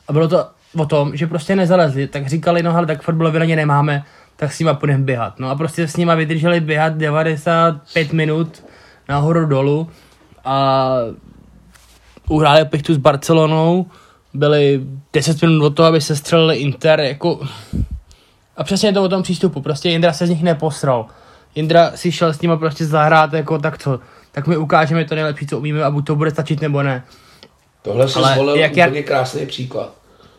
[0.07, 3.55] A bylo to o tom, že prostě nezalezli, tak říkali, no hele, tak fotbalové lani
[3.55, 4.03] nemáme,
[4.35, 5.39] tak s nima půjdeme běhat.
[5.39, 8.63] No a prostě s nima vydrželi běhat 95 minut
[9.09, 9.89] nahoru dolů
[10.45, 10.95] a
[12.29, 13.85] uhráli pichtu s Barcelonou,
[14.33, 14.81] byli
[15.13, 17.39] 10 minut od toho, aby se střelili Inter, jako...
[18.57, 21.05] A přesně je to o tom přístupu, prostě Indra se z nich neposral.
[21.55, 23.99] Indra si šel s nima prostě zahrát, jako tak co,
[24.31, 27.03] tak my ukážeme to nejlepší, co umíme a buď to bude stačit nebo ne.
[27.81, 29.05] Tohle si zvolil jak úplně jak...
[29.05, 29.93] krásný příklad.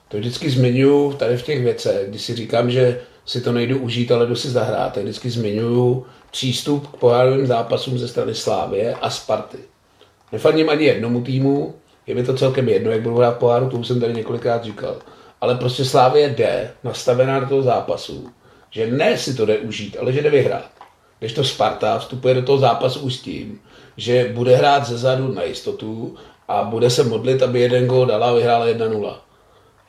[0.09, 4.13] To vždycky zmiňuji tady v těch věcech, když si říkám, že si to nejdu užít,
[4.13, 9.11] ale jdu si zahrát, tak vždycky zmiňuji přístup k pohárovým zápasům ze strany Slávie a
[9.11, 9.59] Sparty.
[10.33, 11.75] Nefandím ani jednomu týmu,
[12.07, 14.97] je mi to celkem jedno, jak budu hrát poháru, to už jsem tady několikrát říkal.
[15.41, 18.31] Ale prostě Slávie jde nastavená do toho zápasu,
[18.71, 20.71] že ne si to jde užít, ale že jde vyhrát.
[21.19, 23.61] Když to Sparta vstupuje do toho zápasu už s tím,
[23.97, 26.17] že bude hrát ze zadu na jistotu
[26.49, 29.15] a bude se modlit, aby jeden gol dala a vyhrála 1-0.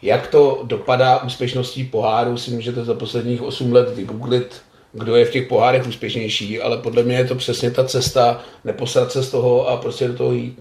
[0.01, 4.61] Jak to dopadá úspěšností poháru, si můžete za posledních 8 let vygooglit,
[4.93, 9.11] kdo je v těch pohárech úspěšnější, ale podle mě je to přesně ta cesta, neposrat
[9.11, 10.59] se z toho a prostě do toho jít.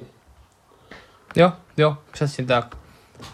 [1.36, 2.76] Jo, jo, přesně tak.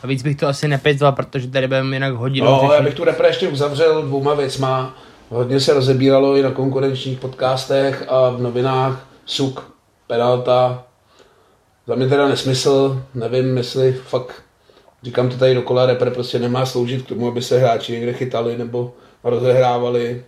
[0.02, 2.74] A víc bych to asi nepětval, protože tady budeme jinak hodinu No, řešit.
[2.74, 4.96] já bych tu repre ještě uzavřel dvouma věcma.
[5.28, 9.06] Hodně se rozebíralo i na konkurenčních podcastech a v novinách.
[9.26, 9.72] Suk,
[10.06, 10.84] penalta.
[11.86, 14.42] Za mě teda nesmysl, nevím, jestli fakt,
[15.02, 18.58] říkám to tady dokola, repre prostě nemá sloužit k tomu, aby se hráči někde chytali
[18.58, 18.92] nebo
[19.24, 20.24] rozehrávali.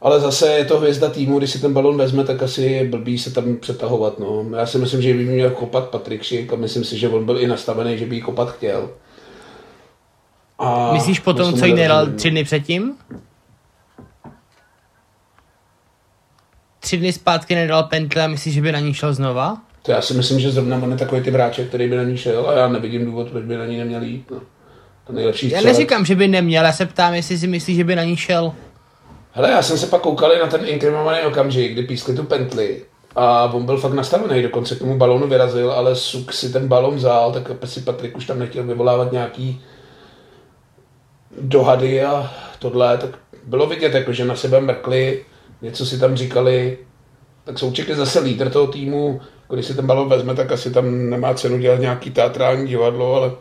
[0.00, 3.18] Ale zase je to hvězda týmu, když si ten balon vezme, tak asi je blbý
[3.18, 4.18] se tam přetahovat.
[4.18, 4.46] No.
[4.56, 7.40] Já si myslím, že by měl kopat Patrik Šik a myslím si, že on byl
[7.40, 8.90] i nastavený, že by ji kopat chtěl.
[10.58, 12.96] A Myslíš potom, co jí nedal tři dny předtím?
[16.80, 19.58] Tři dny zpátky nedal pentle a myslíš, že by na ní šel znova?
[19.82, 22.16] To já si myslím, že zrovna on je takový ty bráček, který by na ní
[22.16, 24.30] šel a já nevidím důvod, proč by na ní neměl jít.
[24.30, 24.40] No.
[25.06, 27.96] To nejlepší já neříkám, že by neměl, já se ptám, jestli si myslíš, že by
[27.96, 28.52] na ní šel.
[29.32, 32.82] Hele, já jsem se pak koukal na ten inkriminovaný okamžik, kdy pískli tu pentli
[33.16, 36.96] a on byl fakt nastavený, dokonce k tomu balónu vyrazil, ale Suk si ten balón
[36.96, 39.60] vzal, tak si Patrik už tam nechtěl vyvolávat nějaký
[41.40, 43.10] dohady a tohle, tak
[43.44, 45.24] bylo vidět, jako, že na sebe mrkli,
[45.62, 46.78] něco si tam říkali,
[47.44, 51.10] tak Souček je zase lídr toho týmu, když si ten balon vezme, tak asi tam
[51.10, 53.32] nemá cenu dělat nějaký teatrální divadlo, ale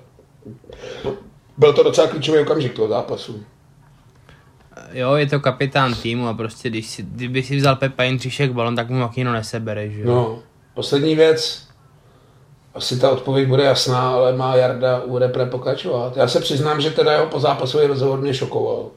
[1.58, 3.44] byl to docela klíčový okamžik toho zápasu
[4.94, 8.76] jo, je to kapitán týmu a prostě když si, kdyby si vzal Pepa Jindřišek balon,
[8.76, 10.08] tak mu Makino nesebere, že jo?
[10.08, 10.40] No,
[10.74, 11.68] poslední věc,
[12.74, 16.18] asi ta odpověď bude jasná, ale má Jarda u repre pokračovat.
[16.18, 18.92] Já se přiznám, že teda jeho pozápasový rozhovor mě šokoval.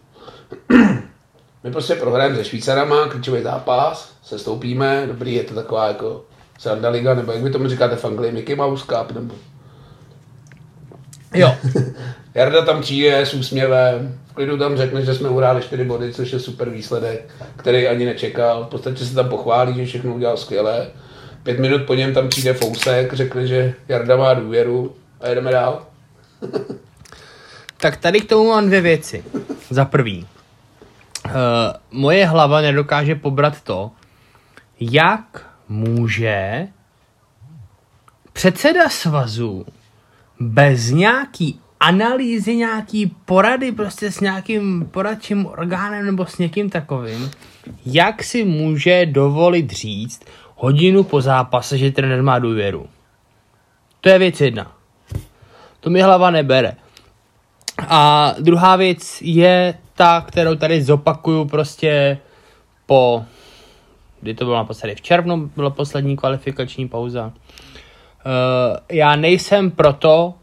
[1.65, 6.25] My prostě prohrajeme se Švýcarama, klíčový zápas, se stoupíme, dobrý, je to taková jako
[6.59, 9.35] Sranda Liga, nebo jak vy tomu říkáte v Anglii, Mickey Mouse Cup, nebo...
[11.35, 11.57] Jo.
[12.35, 16.33] Jarda tam přijde s úsměvem, v klidu tam řekne, že jsme uhráli 4 body, což
[16.33, 18.65] je super výsledek, který ani nečekal.
[18.65, 20.87] V podstatě se tam pochválí, že všechno udělal skvěle.
[21.43, 25.87] Pět minut po něm tam přijde Fousek, řekne, že Jarda má důvěru a jedeme dál.
[27.77, 29.25] tak tady k tomu mám dvě věci.
[29.71, 30.27] Za prvý,
[31.25, 31.33] uh,
[31.91, 33.91] moje hlava nedokáže pobrat to,
[34.81, 36.69] jak může
[38.33, 39.67] předseda svazu
[40.41, 47.31] bez nějaký analýzy, nějaký porady prostě s nějakým poradčím orgánem nebo s někým takovým,
[47.87, 50.25] jak si může dovolit říct
[50.57, 52.89] hodinu po zápase, že trenér má důvěru.
[54.01, 54.73] To je věc jedna.
[55.81, 56.77] To mi hlava nebere.
[57.89, 62.19] A druhá věc je ta, kterou tady zopakuju prostě
[62.87, 63.25] po,
[64.21, 67.27] kdy to bylo naposledy v červnu, byla poslední kvalifikační pauza.
[67.27, 67.33] Uh,
[68.93, 70.35] já nejsem proto,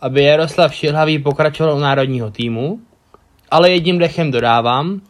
[0.00, 2.80] aby Jaroslav Šilhavý pokračoval u národního týmu,
[3.50, 5.00] ale jedním dechem dodávám,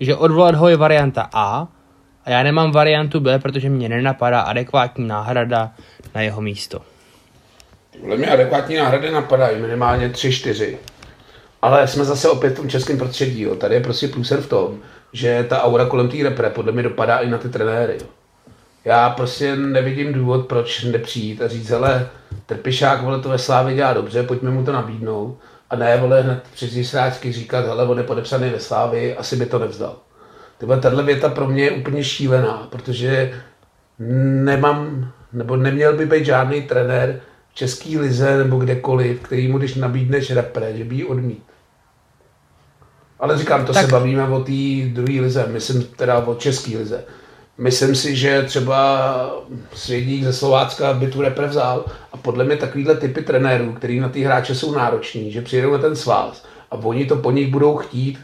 [0.00, 1.68] že odvolat ho je varianta A
[2.24, 5.72] a já nemám variantu B, protože mě nenapadá adekvátní náhrada
[6.14, 6.82] na jeho místo.
[8.00, 10.76] Podle mě adekvátní náhrady napadají minimálně 3-4.
[11.62, 13.42] Ale jsme zase opět v tom českém prostředí.
[13.42, 13.54] Jo.
[13.54, 14.78] Tady je prostě průser v tom,
[15.12, 17.96] že ta aura kolem té repre podle mě dopadá i na ty trenéry.
[18.00, 18.06] Jo.
[18.84, 22.08] Já prostě nevidím důvod, proč nepřijít a říct, hele,
[22.46, 25.38] Trpišák, vole, to ve Slávě dělá dobře, pojďme mu to nabídnout.
[25.70, 29.46] A ne, vole, hned přes sráčky říkat, hele, on je podepsaný ve Slávě, asi by
[29.46, 29.96] to nevzdal.
[30.58, 33.32] Tyhle, tahle věta pro mě je úplně šílená, protože
[34.44, 37.20] nemám, nebo neměl by být žádný trenér
[37.52, 41.49] v český lize nebo kdekoliv, který mu, když nabídneš repre, že by ji odmít.
[43.20, 43.84] Ale říkám, to tak.
[43.84, 44.52] se bavíme o té
[44.92, 47.04] druhé lize, myslím teda o české lize.
[47.58, 49.36] myslím si, že třeba
[49.74, 54.08] Svědík ze Slovácka by tu repre vzal a podle mě takovýhle typy trenérů, který na
[54.08, 57.76] ty hráče jsou nároční, že přijedou na ten svaz a oni to po nich budou
[57.76, 58.18] chtít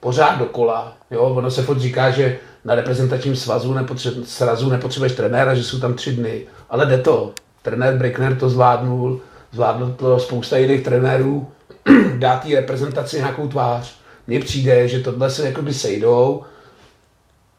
[0.00, 0.96] pořád dokola.
[1.10, 1.22] Jo?
[1.22, 5.94] Ono se furt říká, že na reprezentačním svazu nepotře- srazu nepotřebuješ trenéra, že jsou tam
[5.94, 7.32] tři dny, ale jde to.
[7.62, 9.20] Trenér Brickner to zvládnul,
[9.52, 11.48] zvládl to spousta jiných trenérů,
[12.18, 14.01] dá té reprezentaci nějakou tvář.
[14.32, 16.42] Mně přijde, že tohle se jakoby sejdou,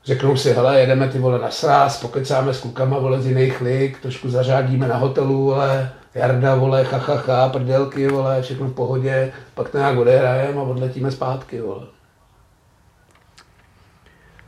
[0.06, 4.00] řeknou si, hele, jedeme ty vole na sraz, pokecáme s klukama, vole, z jiných lig,
[4.00, 9.34] trošku zařádíme na hotelu, vole, Jarda, vole, ha, ha, ha, prdelky, vole, všechno v pohodě,
[9.54, 11.86] pak to nějak odehrajeme a odletíme zpátky, vole.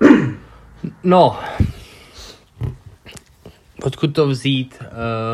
[1.03, 1.39] No,
[3.83, 4.83] odkud to vzít?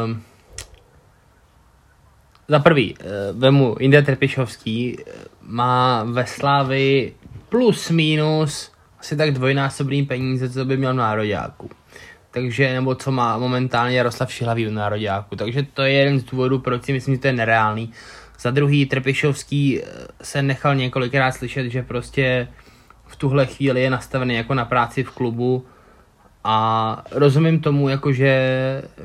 [0.06, 0.24] Um,
[2.48, 4.98] za prvý, uh, vemu India Trpišovský,
[5.52, 7.14] má ve Slávi
[7.50, 11.70] plus minus asi tak dvojnásobný peníze, co by měl v nároďáku.
[12.32, 15.36] Takže, nebo co má momentálně Jaroslav Šihlavý v nároďáku.
[15.36, 17.92] Takže to je jeden z důvodů, proč si myslím, že to je nereálný.
[18.40, 19.82] Za druhý, Trpišovský
[20.22, 22.48] se nechal několikrát slyšet, že prostě
[23.08, 25.66] v tuhle chvíli je nastavený jako na práci v klubu
[26.44, 28.34] a rozumím tomu, jako že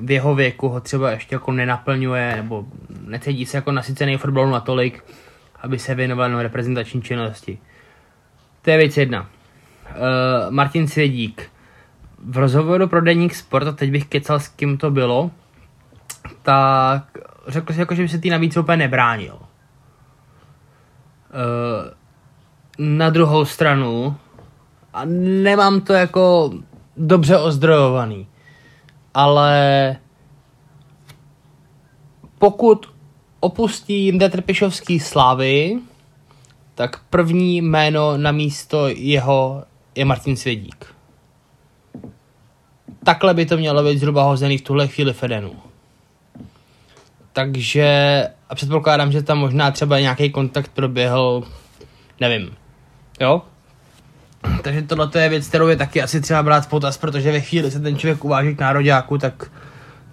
[0.00, 2.64] v jeho věku ho třeba ještě jako nenaplňuje nebo
[3.06, 5.04] necítí se jako nasycený fotbalu natolik,
[5.60, 7.58] aby se věnoval na reprezentační činnosti.
[8.62, 9.20] To je věc jedna.
[9.20, 9.26] Uh,
[10.50, 11.50] Martin Svědík.
[12.18, 15.30] V rozhovoru pro Deník Sport, a teď bych kecal s kým to bylo,
[16.42, 17.04] tak
[17.46, 19.34] řekl si jako, že by se tý navíc úplně nebránil.
[19.34, 19.40] Uh,
[22.78, 24.16] na druhou stranu,
[24.94, 25.04] a
[25.42, 26.52] nemám to jako
[26.96, 28.28] dobře ozdrojovaný,
[29.14, 29.96] ale
[32.38, 32.95] pokud
[33.46, 35.78] opustí Jinde Trpišovský slavy,
[36.74, 40.86] tak první jméno na místo jeho je Martin Svědík.
[43.04, 45.52] Takhle by to mělo být zhruba hozený v tuhle chvíli Fedenu.
[47.32, 47.88] Takže
[48.48, 51.42] a předpokládám, že tam možná třeba nějaký kontakt proběhl,
[52.20, 52.50] nevím,
[53.20, 53.42] jo?
[54.62, 57.70] Takže tohle je věc, kterou je taky asi třeba brát v potaz, protože ve chvíli
[57.70, 59.50] se ten člověk uváží k nároďáku, tak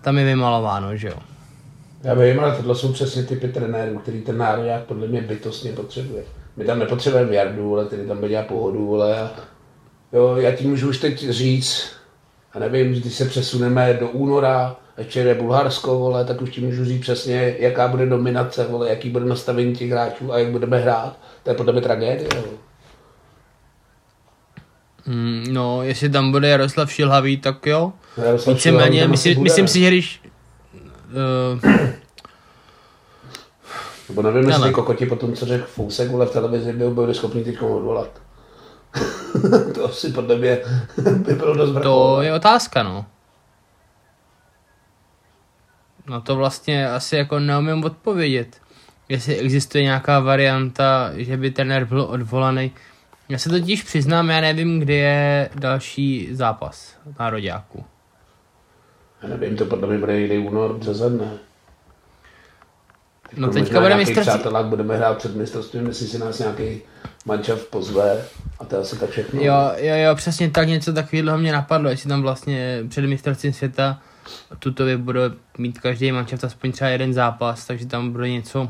[0.02, 1.33] tam je vymalováno, že jo.
[2.04, 6.24] Já vím, ale tohle jsou přesně typy trenérů, který ten nároďák podle mě bytostně potřebuje.
[6.58, 9.32] My tam nepotřebujeme Jardu, ale který tam dělat pohodu, ale a,
[10.14, 11.92] jo, já ti můžu už teď říct,
[12.54, 16.86] a nevím, když se přesuneme do února, ještě je Bulharsko, vole, tak už ti můžu
[16.86, 21.20] říct přesně, jaká bude dominace, vole, jaký bude nastavení těch hráčů a jak budeme hrát.
[21.44, 22.30] To je podle mě tragédie.
[22.36, 22.58] Vole.
[25.06, 27.94] Mm, no, jestli tam bude Jaroslav Šilhavý, tak jo.
[28.18, 30.22] Jaroslav Víceméně, myslím, myslím si, že když...
[31.14, 31.60] Uh,
[34.10, 37.14] Nebo nevím, Ale- jestli kokoti po tom, co řekl Fousek, vole, v televizi by byli
[37.16, 38.22] schopni teď odvolat.
[39.76, 40.58] to asi podle mě
[41.18, 42.18] by bylo dost to vrchol.
[42.22, 43.06] je otázka, no.
[46.08, 48.62] No to vlastně asi jako neumím odpovědět.
[49.10, 52.72] Jestli existuje nějaká varianta, že by trenér byl odvolaný.
[53.30, 57.86] Já se totiž přiznám, já nevím, kdy je další zápas nároďáku.
[59.24, 61.32] Já nevím, to podle mě bude někdy únor, březen, ne?
[63.38, 64.34] No teďka bude mistrovství.
[64.34, 66.82] přátelák, budeme hrát před mistrovstvím, jestli si nás nějaký
[67.26, 68.26] mančav pozve
[68.60, 69.42] a to je asi tak všechno.
[69.42, 74.00] Jo, jo, jo, přesně tak něco takového mě napadlo, jestli tam vlastně před mistrovstvím světa
[74.60, 75.22] tutově bude
[75.58, 78.70] mít každý mančaft aspoň třeba jeden zápas, takže tam bude něco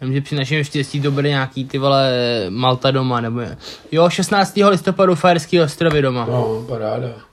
[0.00, 2.12] Vím, že při našem štěstí to bude nějaký ty vole
[2.48, 3.40] Malta doma, nebo
[3.92, 4.56] jo, 16.
[4.68, 6.26] listopadu Fajerský ostrovy doma.
[6.26, 7.29] No, paráda.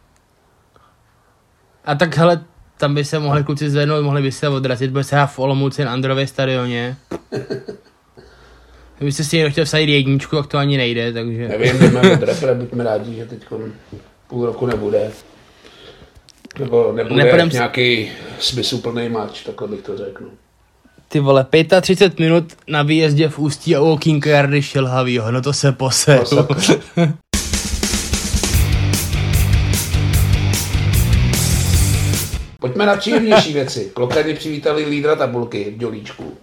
[1.88, 2.41] A tak hele,
[2.78, 5.86] tam by se mohli kluci zvednout, mohli by se odrazit, bude se hrát v Olomouci
[5.86, 6.97] na Andrově stadioně.
[8.97, 11.47] Kdybyste si někdo chtěl vsadit jedničku, tak to ani nejde, takže...
[11.47, 13.41] Nevím, od repre, buďme rádi, že teď
[14.28, 15.12] půl roku nebude.
[16.60, 20.23] Nebo nebude Nepůjdem s- nějaký smysluplný match, takhle bych to řekl.
[21.10, 21.46] Ty vole,
[21.81, 26.23] 35 minut na výjezdě v Ústí a u Kinkardy Šilhavýho, no to se poseru.
[32.60, 33.91] Pojďme na příjemnější věci.
[33.93, 36.37] Klokani přivítali lídra tabulky v Dělíčku.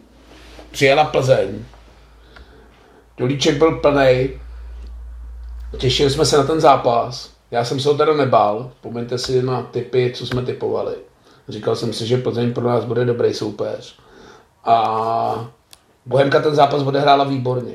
[0.70, 1.64] Přijela Plzeň.
[3.16, 4.30] Dělíček byl plný.
[5.78, 7.30] Těšili jsme se na ten zápas.
[7.50, 8.70] Já jsem se ho teda nebál.
[8.74, 10.94] Vzpomeňte si na typy, co jsme typovali.
[11.48, 13.98] Říkal jsem si, že Plzeň pro nás bude dobrý soupeř.
[14.64, 15.50] A
[16.06, 17.74] Bohemka ten zápas odehrála výborně.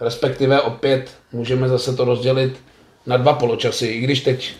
[0.00, 2.60] Respektive opět můžeme zase to rozdělit
[3.06, 4.54] na dva poločasy, i když teď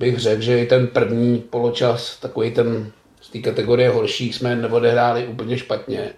[0.00, 5.26] bych řekl, že i ten první poločas, takový ten z té kategorie horší, jsme neodehráli
[5.26, 6.10] úplně špatně.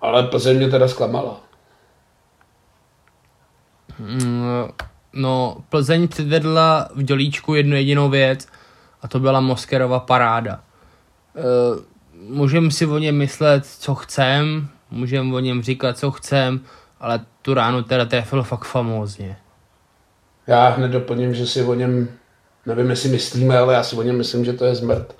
[0.00, 1.40] Ale Plzeň mě teda zklamala.
[3.98, 4.68] Mm,
[5.12, 8.46] No, Plzeň předvedla v dělíčku jednu jedinou věc
[9.02, 10.52] a to byla Moskerova paráda.
[10.54, 10.60] E,
[12.28, 16.60] můžeme si o něm myslet, co chcem, můžeme o něm říkat, co chcem,
[17.00, 19.36] ale tu ránu teda trefil fakt famózně.
[20.46, 22.08] Já hned doplním, že si o něm,
[22.66, 25.16] nevím, jestli myslíme, ale já si o něm myslím, že to je zmrt.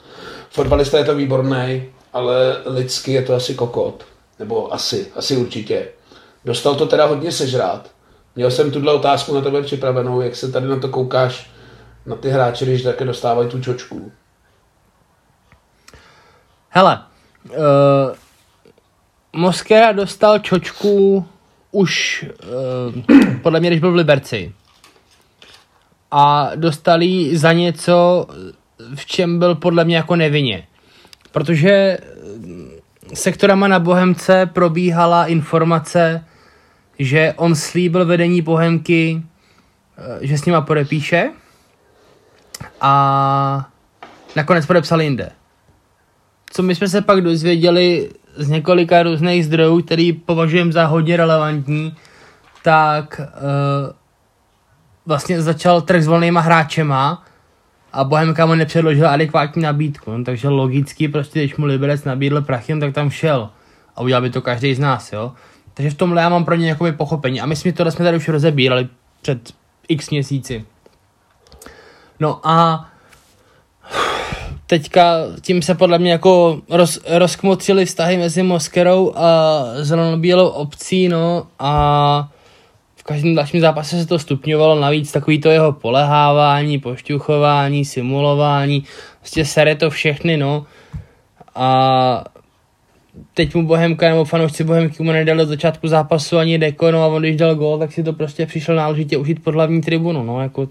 [0.50, 4.04] Fotbalista je to výborný, ale lidsky je to asi kokot.
[4.38, 5.88] Nebo asi, asi určitě.
[6.44, 7.90] Dostal to teda hodně sežrát.
[8.36, 11.50] Měl jsem tuhle otázku na tebe připravenou, jak se tady na to koukáš
[12.06, 14.12] na ty hráče, když také dostávají tu čočku.
[16.68, 17.02] Hele,
[17.44, 17.54] uh,
[19.32, 21.26] Moskera dostal čočku
[21.70, 22.24] už
[22.96, 24.52] uh, podle mě, když byl v Liberci.
[26.10, 28.26] A dostali za něco,
[28.94, 30.66] v čem byl podle mě jako nevinně.
[31.32, 31.98] Protože
[33.14, 36.24] sektorama na Bohemce probíhala informace,
[36.98, 39.22] že on slíbil vedení Bohemky,
[39.98, 41.30] eh, že s nima podepíše
[42.80, 43.68] a
[44.36, 45.30] nakonec podepsal jinde.
[46.50, 51.96] Co my jsme se pak dozvěděli z několika různých zdrojů, který považujeme za hodně relevantní,
[52.62, 53.92] tak uh,
[55.06, 57.24] vlastně začal trh s volnýma hráčema
[57.92, 62.74] a Bohemka mu nepředložila adekvátní nabídku, no, takže logicky prostě, když mu Liberec nabídl prachy,
[62.74, 63.50] no, tak tam šel
[63.96, 65.32] a udělal by to každý z nás, jo.
[65.74, 68.16] Takže v tomhle já mám pro ně jakoby pochopení a my jsme tohle jsme tady
[68.16, 68.88] už rozebírali
[69.22, 69.52] před
[69.88, 70.64] x měsíci.
[72.20, 72.86] No a
[74.66, 81.46] teďka tím se podle mě jako roz, rozkmotřili vztahy mezi Moskerou a zelenobílou obcí, no
[81.58, 82.28] a
[83.06, 88.84] každém dalším zápase se to stupňovalo, navíc takový to jeho polehávání, pošťuchování, simulování,
[89.20, 90.66] prostě sere to všechny, no
[91.54, 92.24] a
[93.34, 97.06] teď mu Bohemka nebo fanoušci Bohemky mu nedali od začátku zápasu ani deko, no a
[97.06, 100.42] on když dal gol, tak si to prostě přišel náležitě užít pod hlavní tribunu, no
[100.42, 100.68] jako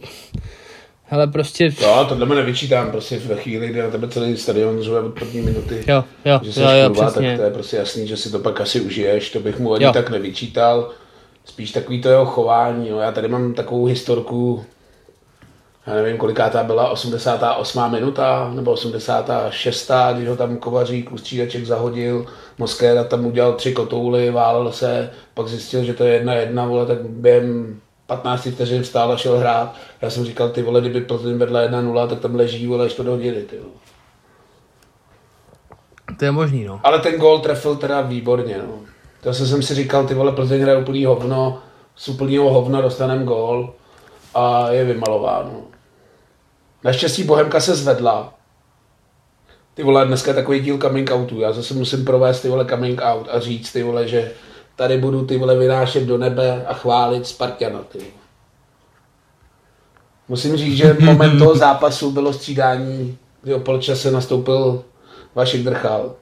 [1.08, 1.70] Hele, prostě...
[1.82, 5.42] Jo, tohle mi nevyčítám, prostě ve chvíli, kdy na tebe celý stadion zve od první
[5.42, 7.30] minuty, jo, jo, že jsi jo, jo, kurva, přesně.
[7.30, 9.86] tak to je prostě jasný, že si to pak asi užiješ, to bych mu ani
[9.86, 9.94] jo.
[9.94, 10.92] tak nevyčítal.
[11.46, 12.98] Spíš takový to jeho chování, jo.
[12.98, 14.66] já tady mám takovou historku,
[15.88, 17.92] já nevím, koliká ta byla, 88.
[17.92, 19.92] minuta nebo 86.
[20.14, 22.26] když ho tam Kovařík u střídaček zahodil,
[22.58, 26.86] Moskéra tam udělal tři kotouly, válel se, pak zjistil, že to je jedna jedna, vole,
[26.86, 29.76] tak během 15 vteřin vstál a šel hrát.
[30.02, 33.42] Já jsem říkal, ty vole, kdyby Plzeň vedla 1-0, tak tam leží, vole, to hodiny,
[33.42, 33.74] ty vole.
[36.20, 36.80] To je možný, no.
[36.84, 38.95] Ale ten gol trefil teda výborně, no.
[39.26, 41.60] To jsem si říkal, ty vole, Plzeň hraje úplný hovno,
[41.96, 43.74] z úplnýho hovna dostanem gol
[44.36, 45.52] a je vymalováno.
[46.84, 48.34] Naštěstí Bohemka se zvedla.
[49.74, 51.40] Ty vole, dneska je takový díl coming outu.
[51.40, 54.32] Já zase musím provést ty vole coming out a říct ty vole, že
[54.76, 57.80] tady budu ty vole vynášet do nebe a chválit Spartana.
[57.80, 58.00] Ty.
[60.28, 64.84] Musím říct, že moment toho zápasu bylo střídání, kdy o polčase nastoupil
[65.36, 66.16] Vašek Drchal.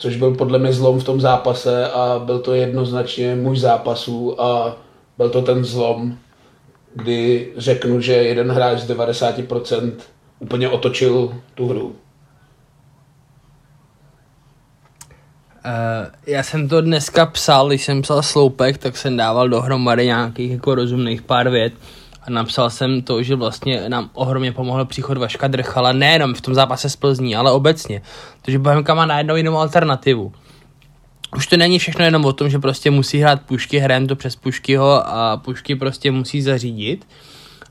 [0.00, 4.76] Což byl podle mě zlom v tom zápase a byl to jednoznačně můj zápasů a
[5.18, 6.16] byl to ten zlom,
[6.94, 9.92] kdy řeknu, že jeden hráč z 90%
[10.38, 11.86] úplně otočil tu hru.
[11.86, 11.92] Uh,
[16.26, 20.74] já jsem to dneska psal, když jsem psal sloupek, tak jsem dával dohromady nějakých jako
[20.74, 21.72] rozumných pár vět
[22.22, 26.54] a napsal jsem to, že vlastně nám ohromně pomohl příchod Vaška Drchala, nejenom v tom
[26.54, 28.02] zápase s Plzní, ale obecně.
[28.42, 30.32] Takže Bohemka má najednou jinou alternativu.
[31.36, 34.36] Už to není všechno jenom o tom, že prostě musí hrát pušky, hrajeme to přes
[34.36, 37.06] puškyho a pušky prostě musí zařídit.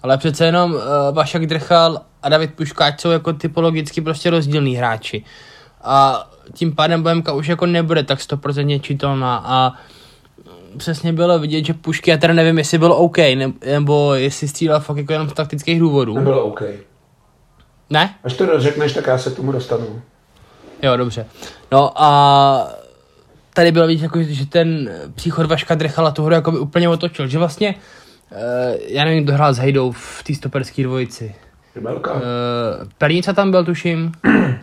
[0.04, 0.82] Ale přece jenom uh,
[1.12, 5.24] Vašek Drchal a David Puškáč jsou jako typologicky prostě rozdílní hráči.
[5.84, 9.74] A tím pádem Bohemka už jako nebude tak 100% čitelná a
[10.78, 13.18] přesně bylo vidět, že Pušky, já teda nevím, jestli bylo OK,
[13.66, 16.16] nebo jestli střílel fakt jako jenom z taktických důvodů.
[16.16, 16.62] Nebylo OK.
[17.90, 18.16] Ne?
[18.24, 20.02] Až to řekneš, tak já se k tomu dostanu.
[20.84, 21.26] Jo, dobře.
[21.72, 22.70] No a
[23.54, 27.28] tady bylo vidět, jako, že ten příchod Vaška Drechala tu hru jako by úplně otočil,
[27.28, 27.76] že vlastně,
[28.32, 28.38] uh,
[28.88, 31.36] já nevím, kdo hrál s Hejdou v té stoperské dvojici.
[31.76, 32.14] Rybelka.
[32.14, 32.20] Uh,
[32.98, 34.12] Pernica tam byl, tuším.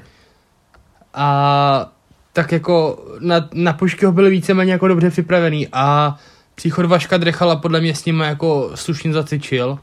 [1.15, 1.93] a
[2.37, 6.16] tak jako na, na Puškyho byli víceméně jako dobře připravený a
[6.55, 9.78] příchod Vaška Drechala podle mě s ním jako slušně zacvičil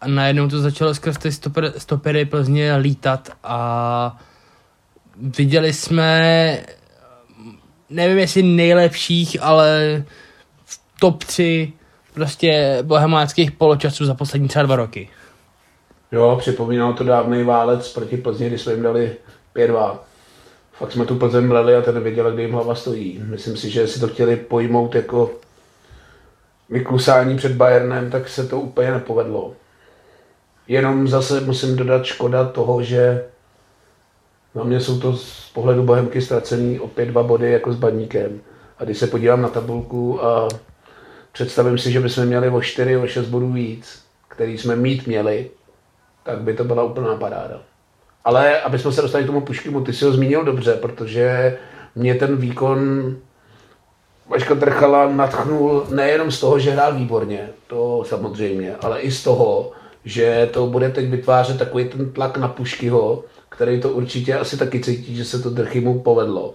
[0.00, 4.18] a najednou to začalo skrz ty stoper, stopery Plzně lítat a
[5.16, 6.58] viděli jsme
[7.90, 10.02] nevím jestli nejlepších, ale
[10.64, 11.72] v top 3
[12.14, 15.08] prostě bohemáckých poločasů za poslední třeba dva roky.
[16.12, 19.16] Jo, připomínalo to dávný válec proti Plzni, kdy jsme jim dali
[19.56, 19.98] 5-2
[20.78, 23.22] fakt jsme tu Plzeň mleli a ten věděl, kde jim hlava stojí.
[23.26, 25.30] Myslím si, že si to chtěli pojmout jako
[26.70, 29.54] vyklusání před Bayernem, tak se to úplně nepovedlo.
[30.68, 33.24] Jenom zase musím dodat škoda toho, že
[34.54, 38.40] na mě jsou to z pohledu Bohemky ztracený opět dva body jako s Baníkem.
[38.78, 40.48] A když se podívám na tabulku a
[41.32, 45.50] představím si, že bychom měli o 4, o 6 bodů víc, který jsme mít měli,
[46.22, 47.62] tak by to byla úplná paráda.
[48.24, 51.58] Ale aby jsme se dostali k tomu Puškimu, ty si ho zmínil dobře, protože
[51.94, 52.78] mě ten výkon
[54.28, 59.72] Vaška Trchala natchnul nejenom z toho, že hrál výborně, to samozřejmě, ale i z toho,
[60.04, 64.80] že to bude teď vytvářet takový ten tlak na Puškyho, který to určitě asi taky
[64.80, 66.54] cítí, že se to Drchymu povedlo.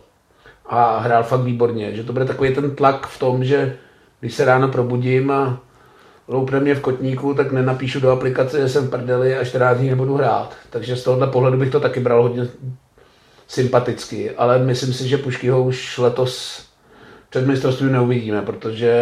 [0.65, 3.77] A hrál fakt výborně, že to bude takový ten tlak v tom, že
[4.19, 5.61] když se ráno probudím a
[6.29, 9.89] loupne mě v kotníku, tak nenapíšu do aplikace, že jsem v prdeli a 14 dní
[9.89, 10.55] nebudu hrát.
[10.69, 12.47] Takže z tohohle pohledu bych to taky bral hodně
[13.47, 16.63] sympaticky, ale myslím si, že Puškyho už letos
[17.29, 18.93] před mistrovstvím neuvidíme, protože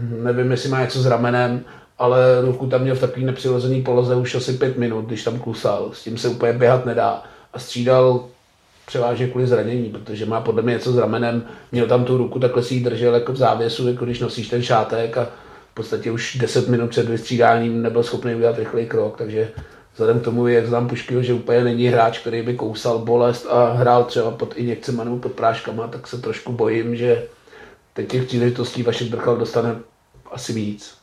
[0.00, 1.64] nevím, jestli má něco s ramenem,
[1.98, 5.90] ale ruku tam měl v takový nepřirozený poloze už asi pět minut, když tam klusal.
[5.92, 7.22] S tím se úplně běhat nedá.
[7.52, 8.24] A střídal
[8.86, 12.62] převážně kvůli zranění, protože má podle mě něco s ramenem, měl tam tu ruku, takhle
[12.62, 15.26] si ji držel jako v závěsu, jako když nosíš ten šátek a
[15.76, 19.50] podstatě už 10 minut před vystřídáním nebyl schopný udělat rychlý krok, takže
[19.92, 23.72] vzhledem k tomu, jak znám Puškyho, že úplně není hráč, který by kousal bolest a
[23.72, 27.26] hrál třeba pod injekcemi nebo pod práškama, tak se trošku bojím, že
[27.92, 29.76] teď těch příležitostí Vašek Drchal dostane
[30.32, 30.94] asi víc.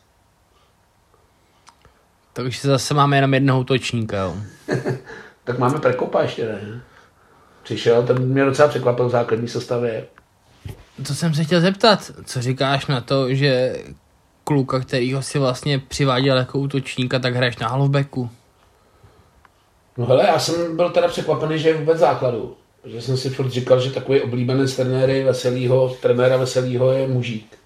[2.34, 4.36] Takže zase máme jenom jednoho útočníka, jo.
[5.43, 6.82] tak máme Prekopa ještě, ne?
[7.63, 10.05] Přišel, ten mě docela překvapil v základní sestavě.
[11.03, 13.76] Co jsem se chtěl zeptat, co říkáš na to, že
[14.43, 18.29] kluka, kterýho si vlastně přiváděl jako útočníka, tak hraješ na halfbacku?
[19.97, 22.57] No hele, já jsem byl teda překvapený, že je vůbec základu.
[22.81, 27.57] Protože jsem si furt říkal, že takový oblíbený trenéry Veselýho, trenéra Veselýho je mužík,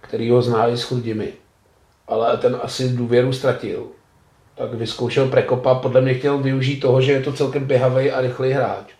[0.00, 1.32] který ho zná i s chudimi.
[2.08, 3.86] Ale ten asi důvěru ztratil.
[4.54, 8.50] Tak vyzkoušel Prekopa, podle mě chtěl využít toho, že je to celkem běhavý a rychlý
[8.50, 8.97] hráč.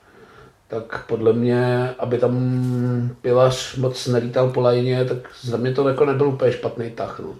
[0.69, 2.35] Tak podle mě, aby tam
[3.21, 7.21] Pilař moc nelítal po lajně, tak za mě to jako nebyl úplně špatný tah.
[7.21, 7.35] No.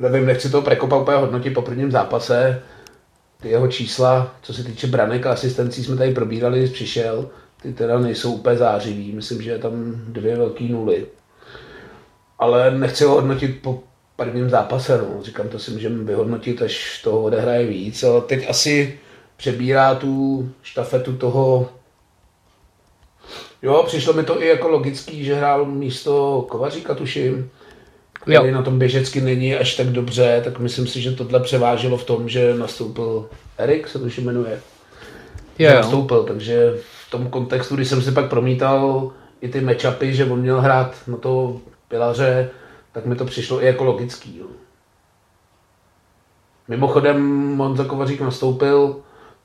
[0.00, 2.62] Nevím, nechci toho Prekopa úplně hodnotit po prvním zápase,
[3.40, 7.28] ty jeho čísla, co se týče branek a asistencí, jsme tady probírali, když přišel,
[7.62, 11.06] ty teda nejsou úplně zářivý, myslím, že je tam dvě velké nuly.
[12.38, 13.82] Ale nechci ho hodnotit po
[14.16, 15.22] prvním zápase, no.
[15.22, 18.98] říkám, to si můžeme vyhodnotit, až toho odehraje víc, ale teď asi
[19.36, 21.68] přebírá tu štafetu toho
[23.62, 27.50] Jo, přišlo mi to i jako logický, že hrál místo Kovaříka, tuším,
[28.12, 28.54] který jo.
[28.54, 32.28] na tom běžecky není až tak dobře, tak myslím si, že tohle převážilo v tom,
[32.28, 33.28] že nastoupil
[33.58, 34.60] Erik, se to už jmenuje.
[35.58, 35.76] Jo, jo.
[35.76, 36.74] Nastoupil, takže
[37.06, 40.96] v tom kontextu, když jsem si pak promítal i ty matchupy, že on měl hrát
[41.06, 42.50] na to pilaře,
[42.92, 44.38] tak mi to přišlo i jako logický.
[44.38, 44.46] Jo.
[46.68, 47.22] Mimochodem
[47.56, 48.96] Monza Kovařík nastoupil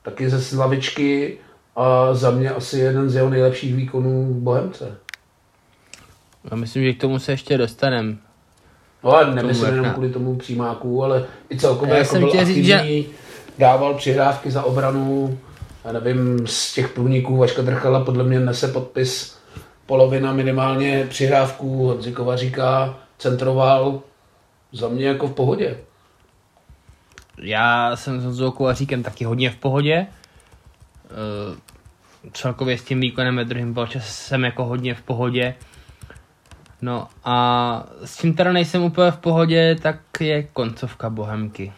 [0.02, 1.38] taky ze Slavičky
[1.76, 4.98] a za mě asi jeden z jeho nejlepších výkonů v Bohemce.
[6.50, 8.16] Já myslím, že k tomu se ještě dostaneme.
[9.04, 12.84] No ale nemyslím jenom kvůli tomu přímáku, ale i celkově jako byl aktivní, že...
[13.58, 15.38] dával přihrávky za obranu,
[15.84, 19.38] já nevím, z těch průniků Vaška Drchala podle mě nese podpis
[19.86, 24.00] polovina minimálně přihrávků, Honzikova říká, centroval,
[24.72, 25.76] za mě jako v pohodě.
[27.38, 30.06] Já jsem s Honzou Kovaříkem taky hodně v pohodě.
[31.12, 31.56] Uh,
[32.32, 35.54] celkově s tím výkonem ve druhém poločase jsem jako hodně v pohodě.
[36.82, 41.72] No a s čím teda nejsem úplně v pohodě, tak je koncovka Bohemky.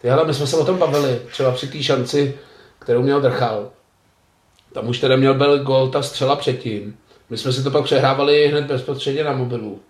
[0.00, 2.34] Ty hele, my jsme se o tom bavili, třeba při té šanci,
[2.78, 3.70] kterou měl Drchal.
[4.72, 6.96] Tam už teda měl byl gol ta střela předtím.
[7.30, 9.80] My jsme si to pak přehrávali hned bezprostředně na mobilu,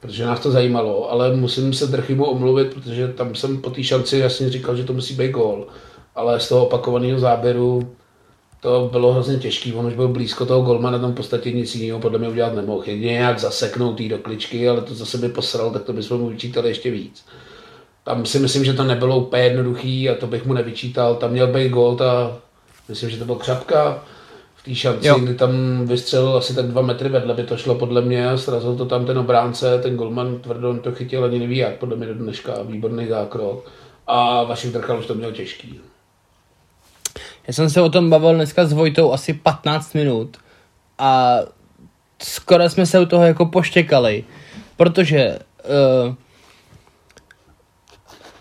[0.00, 4.18] protože nás to zajímalo, ale musím se Drchymu omluvit, protože tam jsem po té šanci
[4.18, 5.66] jasně říkal, že to musí být gol.
[6.14, 7.94] Ale z toho opakovaného záběru
[8.60, 12.00] to bylo hrozně těžký, on už byl blízko toho golmana, tam v podstatě nic jiného
[12.00, 12.82] podle mě udělat nemohl.
[12.86, 16.68] Je nějak zaseknout do kličky, ale to zase by posral, tak to bychom mu vyčítali
[16.68, 17.24] ještě víc.
[18.04, 21.14] Tam si myslím, že to nebylo úplně jednoduchý a to bych mu nevyčítal.
[21.14, 22.38] Tam měl být gol, a
[22.88, 24.04] myslím, že to byl Křapka
[24.54, 25.18] v té šanci, jo.
[25.18, 25.50] kdy tam
[25.86, 29.06] vystřelil asi tak dva metry vedle, by to šlo podle mě a srazil to tam
[29.06, 32.62] ten obránce, ten golman tvrdo, on to chytil ani neví jak, podle mě do dneška,
[32.62, 33.70] výborný zákrok.
[34.06, 35.80] A Vašek Drchal už to měl těžký.
[37.46, 40.36] Já jsem se o tom bavil dneska s Vojtou asi 15 minut
[40.98, 41.36] a
[42.22, 44.24] skoro jsme se u toho jako poštěkali,
[44.76, 45.38] protože
[46.08, 46.14] uh,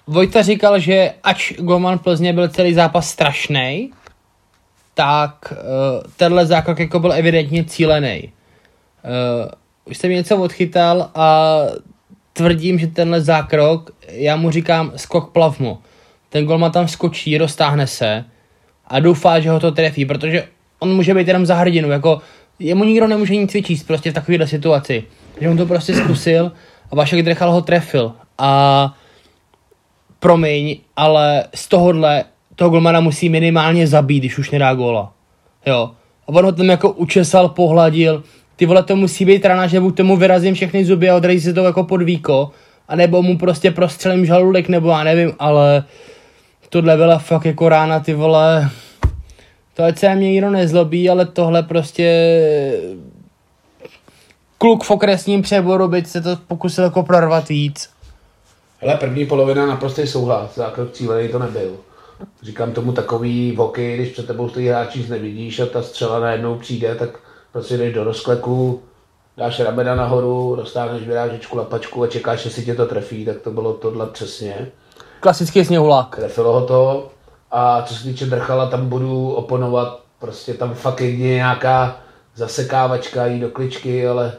[0.07, 3.91] Vojta říkal, že ač Golman Plzně byl celý zápas strašný,
[4.93, 5.57] tak uh,
[6.17, 8.31] tenhle zákrok jako byl evidentně cílený.
[9.03, 9.51] Uh,
[9.85, 11.57] už jsem něco odchytal a
[12.33, 15.81] tvrdím, že tenhle zákrok, já mu říkám skok plavmo.
[16.29, 18.25] Ten golman tam skočí, roztáhne se
[18.91, 20.43] a doufá, že ho to trefí, protože
[20.79, 22.21] on může být jenom za hrdinu, jako
[22.59, 25.03] jemu nikdo nemůže nic vyčíst prostě v takovéhle situaci.
[25.41, 26.51] Že on to prostě zkusil
[26.91, 28.93] a Vašek Drechal ho trefil a
[30.19, 32.23] promiň, ale z tohohle
[32.55, 35.13] toho golmana musí minimálně zabít, když už nedá góla.
[35.65, 35.91] Jo.
[36.27, 38.23] A on ho tam jako učesal, pohladil,
[38.55, 41.53] ty vole, to musí být rana, že buď tomu vyrazím všechny zuby a odrazí se
[41.53, 42.51] to jako pod víko,
[42.87, 45.83] anebo mu prostě prostřelím žaludek, nebo já nevím, ale
[46.71, 48.69] tohle byla fakt jako rána, ty vole,
[49.73, 52.07] to ať se mě nikdo nezlobí, ale tohle prostě
[54.57, 57.89] kluk v okresním přeboru, byť se to pokusil jako prorvat víc.
[58.79, 61.77] Hele, první polovina naprostý souhlas, zákrok cílený to nebyl.
[62.41, 66.55] Říkám tomu takový hokej, když před tebou stojí hráč, nic nevidíš a ta střela najednou
[66.55, 67.09] přijde, tak
[67.51, 68.81] prostě jdeš do rozkleku,
[69.37, 73.73] dáš ramena nahoru, roztáhneš vyrážičku, lapačku a čekáš, jestli tě to trefí, tak to bylo
[73.73, 74.71] tohle přesně.
[75.21, 76.15] Klasický sněhulák.
[76.15, 77.07] Trefilo ho to
[77.51, 81.97] a co se týče Drchala, tam budu oponovat, prostě tam fakt je nějaká
[82.35, 84.33] zasekávačka jí do kličky, ale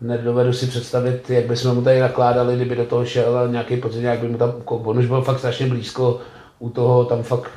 [0.00, 4.18] nedovedu si představit, jak bychom mu tady nakládali, kdyby do toho šel nějaký pocit, jak
[4.18, 6.20] by mu tam, on už byl fakt strašně blízko,
[6.58, 7.50] u toho tam fakt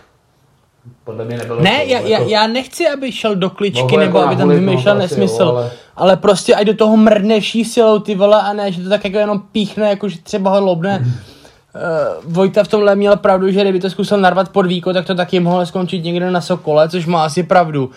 [1.03, 4.19] podle mě nebylo Ne, já, já, jako- já nechci, aby šel do kličky, nebo jako
[4.19, 5.43] aby tam vymýšlel no, nesmysl.
[5.43, 6.17] jo, ale- ale...
[6.17, 9.41] prostě ať do toho mrdne silou ty vole a ne, že to tak jako jenom
[9.51, 11.05] píchne, jako že třeba ho lobne.
[11.76, 15.15] Uh, Vojta v tomhle měl pravdu, že kdyby to zkusil narvat pod víko, tak to
[15.15, 17.89] taky mohlo skončit někde na Sokole, což má asi pravdu.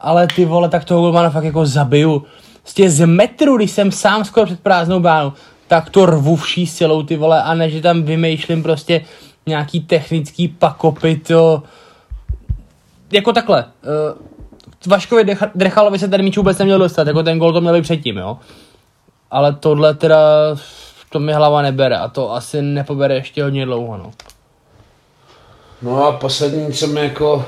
[0.00, 2.24] Ale ty vole, tak toho golmana fakt jako zabiju.
[2.62, 5.32] Prostě z metru, když jsem sám skoro před prázdnou bránou,
[5.68, 9.04] tak to rvu vší silou ty vole a ne, že tam vymýšlím prostě
[9.46, 11.62] nějaký technický pakopy, to
[13.12, 13.64] jako takhle.
[13.64, 14.26] Uh,
[14.86, 18.38] Vaškovi Drechalovi se ten míč vůbec neměl dostat, jako ten gol to měl předtím, jo.
[19.30, 20.18] Ale tohle teda,
[21.10, 24.10] to mi hlava nebere a to asi nepobere ještě hodně dlouho, no.
[25.82, 27.44] No a poslední, co mi jako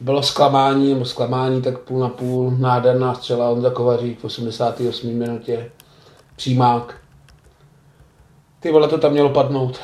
[0.00, 5.18] bylo zklamání, nebo zklamání, tak půl na půl, nádherná střela Honza Kovařík v 88.
[5.18, 5.70] minutě,
[6.36, 6.94] přímák.
[8.60, 9.80] Ty vole, to tam mělo padnout.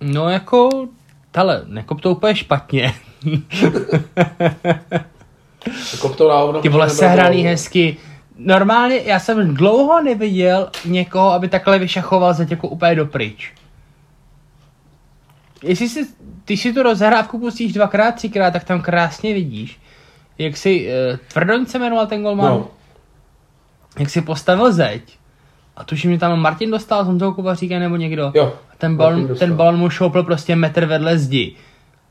[0.00, 0.68] No jako,
[1.36, 2.94] hele, nekop to úplně špatně.
[6.00, 7.96] Kop to na Ty vole, sehraný hezky.
[8.38, 13.52] Normálně, já jsem dlouho neviděl někoho, aby takhle vyšachoval zeď jako úplně dopryč.
[15.62, 16.06] Jestli si,
[16.44, 19.80] ty si tu rozhrávku pustíš dvakrát, třikrát, tak tam krásně vidíš,
[20.38, 22.68] jak si, uh, Tvrdoň se jmenoval ten golman, No.
[23.98, 25.02] jak si postavil zeď.
[25.76, 28.32] A tuším, že tam Martin dostal s Honzou Kovaříkem nebo někdo.
[28.34, 31.54] Jo, A ten balon, ten balon mu šoupl prostě metr vedle zdi.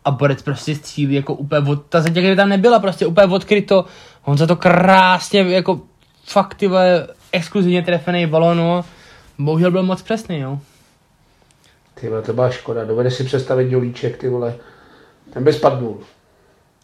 [0.05, 3.85] A Borec prostě střílí jako úplně od, ta zeď jak tam nebyla, prostě úplně odkryto.
[4.23, 5.81] On za to krásně jako
[6.25, 8.85] fakt ty vole, exkluzivně trefený balon, no.
[9.39, 10.61] Bohužel byl moc přesný, no.
[11.93, 12.85] Ty vole, to byla škoda.
[12.85, 14.55] Dovede si představit Dělíček, ty vole.
[15.33, 15.99] Ten by spadnul.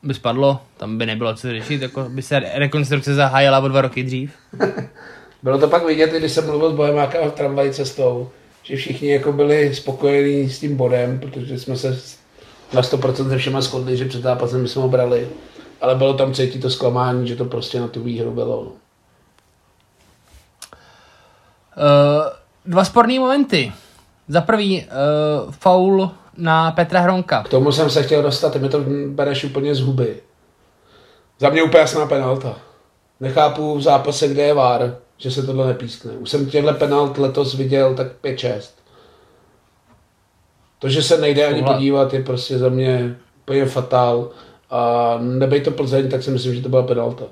[0.03, 4.03] By spadlo, tam by nebylo co řešit, jako by se rekonstrukce zahájila o dva roky
[4.03, 4.33] dřív.
[5.43, 8.29] Bylo to pak vidět, když jsem mluvil s Bohemákem v tramvaji cestou,
[8.63, 12.01] že všichni jako byli spokojení s tím bodem, protože jsme se
[12.73, 15.27] na 100% se všema shodli, že před zápasem jsme ho brali.
[15.81, 18.63] Ale bylo tam cítit to zklamání, že to prostě na tu výhru bylo.
[18.63, 18.71] No.
[21.80, 22.25] Uh,
[22.65, 23.71] dva sporné momenty.
[24.27, 27.43] Za prvý, uh, faul na Petra Hronka.
[27.43, 30.21] K tomu jsem se chtěl dostat, ty mi to bereš úplně z huby.
[31.39, 32.55] Za mě úplně jasná penalta.
[33.19, 36.11] Nechápu v zápase, kde je VAR, že se tohle nepískne.
[36.11, 38.61] Už jsem těchto penalt letos viděl tak 5-6.
[40.80, 44.30] To, že se nejde ani Tohle- podívat, je prostě za mě úplně fatál.
[44.69, 47.23] A nebej to Plzeň, tak si myslím, že to byla penalta.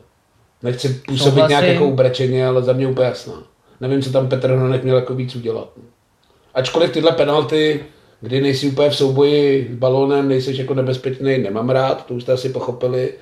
[0.64, 1.50] Nechci působit Souhlasím.
[1.50, 3.34] nějak jako ubrečeně, ale za mě úplně jasná.
[3.82, 5.70] Nevím, co tam Petr Hronek měl jako víc udělat.
[6.54, 7.86] Ačkoliv tyhle penalty,
[8.22, 12.34] kdy nejsi úplně v souboji s balónem, nejsi jako nebezpečný, nemám rád, to už jste
[12.34, 13.14] asi pochopili,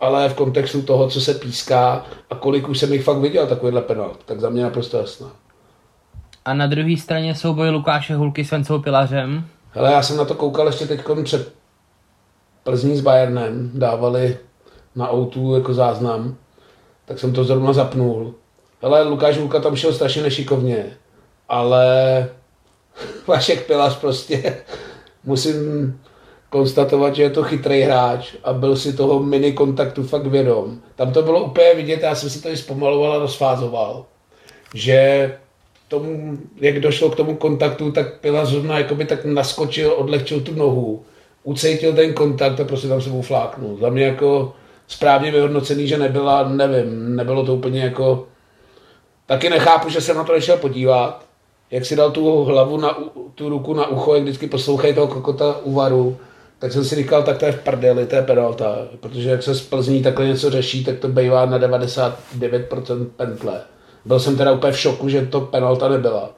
[0.00, 3.82] ale v kontextu toho, co se píská a kolik už jsem jich fakt viděl, takovýhle
[3.82, 5.32] penalt, tak za mě naprosto jasná.
[6.44, 9.44] A na druhé straně souboj Lukáše Hulky s Vencou Pilařem.
[9.70, 11.52] Hele, já jsem na to koukal ještě teď před
[12.64, 14.38] Plzní s Bayernem, dávali
[14.96, 16.36] na O2 jako záznam,
[17.04, 18.34] tak jsem to zrovna zapnul.
[18.82, 20.86] Hele, Lukáš Hulka tam šel strašně nešikovně,
[21.48, 21.86] ale
[23.26, 24.56] Vašek Pilař prostě
[25.24, 26.00] musím
[26.50, 30.80] konstatovat, že je to chytrý hráč a byl si toho mini kontaktu fakt vědom.
[30.96, 34.04] Tam to bylo úplně vidět, já jsem si to i zpomaloval a rozfázoval,
[34.74, 35.32] že
[35.88, 41.04] tomu, jak došlo k tomu kontaktu, tak Pilař zrovna jakoby tak naskočil, odlehčil tu nohu,
[41.44, 43.78] ucítil ten kontakt a prostě tam se mu fláknul.
[43.80, 44.52] Za mě jako
[44.86, 48.26] správně vyhodnocený, že nebyla, nevím, nebylo to úplně jako...
[49.26, 51.24] Taky nechápu, že jsem na to nešel podívat,
[51.70, 52.98] jak si dal tu hlavu na,
[53.34, 56.18] tu ruku na ucho, jak vždycky poslouchají toho kokota u varu,
[56.58, 59.54] tak jsem si říkal, tak to je v prdeli, to je penalta, protože jak se
[59.54, 63.62] z Plzní takhle něco řeší, tak to bývá na 99% pentle.
[64.04, 66.30] Byl jsem teda úplně v šoku, že to penalta nebyla.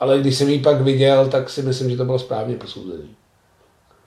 [0.00, 3.16] Ale když jsem ji pak viděl, tak si myslím, že to bylo správně posouzený.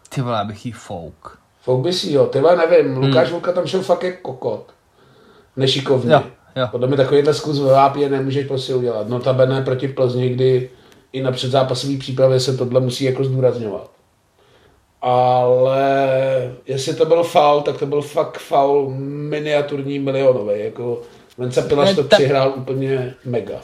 [0.09, 1.39] Ty vole, abych jí fouk.
[1.61, 4.73] Fouk by si jo, ty vole, nevím, Lukáš Vulka tam šel fakt jak kokot.
[5.55, 6.13] Nešikovně.
[6.13, 6.23] Jo,
[6.59, 6.67] jo.
[6.71, 9.09] Podle mě takovýhle zkus ve vápě nemůžeš prostě udělat.
[9.09, 10.69] Notabene proti Plzni, kdy
[11.13, 13.89] i na předzápasové přípravě se tohle musí jako zdůrazňovat.
[15.01, 15.81] Ale
[16.67, 20.53] jestli to byl faul, tak to byl fakt faul miniaturní milionový.
[20.59, 21.01] Jako
[21.37, 23.55] Vence Pilaš Ne, to ta- přihrál úplně mega.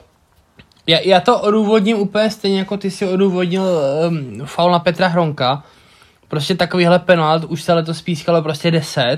[0.88, 3.64] Já, já to odůvodním úplně stejně, jako ty si odůvodnil
[4.08, 5.64] um, faul na Petra Hronka.
[6.28, 9.18] Prostě takovýhle penalt už se letos pískalo prostě 10.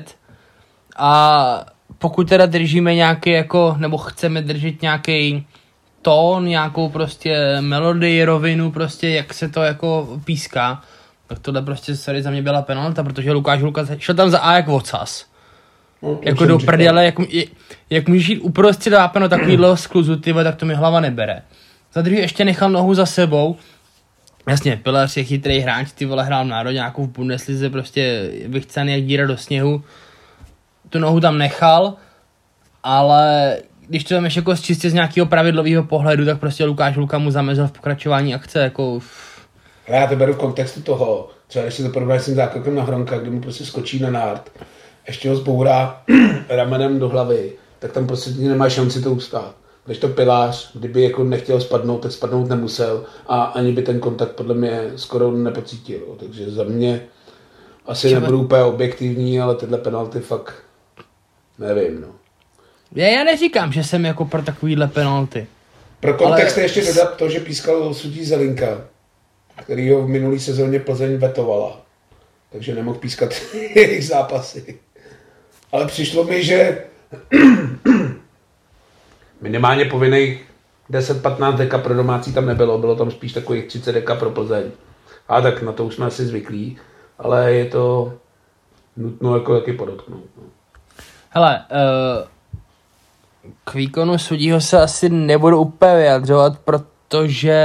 [0.98, 1.66] A
[1.98, 5.46] pokud teda držíme nějaký jako, nebo chceme držet nějaký
[6.02, 10.82] tón, nějakou prostě melodii, rovinu, prostě jak se to jako píská,
[11.28, 14.56] tak tohle prostě sorry za mě byla penalta, protože Lukáš Lukas šel tam za A
[14.56, 15.26] jak vocas.
[16.02, 17.16] No, Jako do prdele, jak,
[17.90, 21.42] jak, můžeš jít uprostřed vápeno takovýhle skluzu, ty tak to mi hlava nebere.
[21.94, 23.56] Za druhý ještě nechal nohu za sebou.
[24.48, 28.92] Jasně, Pilař je chytrý hráč, ty vole hrál v národě nějakou v Bundeslize, prostě vychcený
[28.92, 29.84] jak díra do sněhu.
[30.90, 31.94] Tu nohu tam nechal,
[32.84, 33.58] ale
[33.88, 37.32] když to ještě jako z- čistě z nějakého pravidlového pohledu, tak prostě Lukáš Luka mu
[37.32, 39.00] zamezil v pokračování akce, jako
[39.88, 42.84] já to beru v kontextu toho, třeba když si to porovnáš s tím zákrokem na
[42.84, 44.52] Hronka, kdy mu prostě skočí na nárt,
[45.08, 46.02] ještě ho zbourá
[46.50, 49.56] ramenem do hlavy, tak tam prostě nemá šanci to ustát.
[49.86, 54.32] Když to pilář, kdyby jako nechtěl spadnout, tak spadnout nemusel a ani by ten kontakt
[54.32, 56.00] podle mě skoro nepocítil.
[56.20, 57.02] Takže za mě
[57.86, 60.54] asi Třeba- nebudu úplně objektivní, ale tyhle penalty fakt
[61.60, 62.02] nevím.
[62.02, 62.08] No.
[62.96, 65.48] já, já neříkám, že jsem jako pro takovýhle penalty.
[66.00, 68.82] Pro kontext Ale- ještě dodat to, že pískal sudí Zelinka,
[69.64, 71.82] který ho v minulý sezóně Plzeň vetovala.
[72.52, 73.30] Takže nemohl pískat
[73.76, 74.80] jejich zápasy.
[75.72, 76.86] Ale přišlo mi, že
[79.42, 80.44] minimálně povinných
[80.92, 84.72] 10-15 deka pro domácí tam nebylo, bylo tam spíš takových 30 deka pro Plzeň.
[85.28, 86.78] A tak na to už jsme asi zvyklí,
[87.20, 88.14] ale je to
[88.98, 90.24] nutno jako taky podotknout.
[90.38, 90.44] No.
[91.38, 92.28] Hele, uh,
[93.64, 97.60] k výkonu sudího se asi nebudu úplně vyjadřovat, protože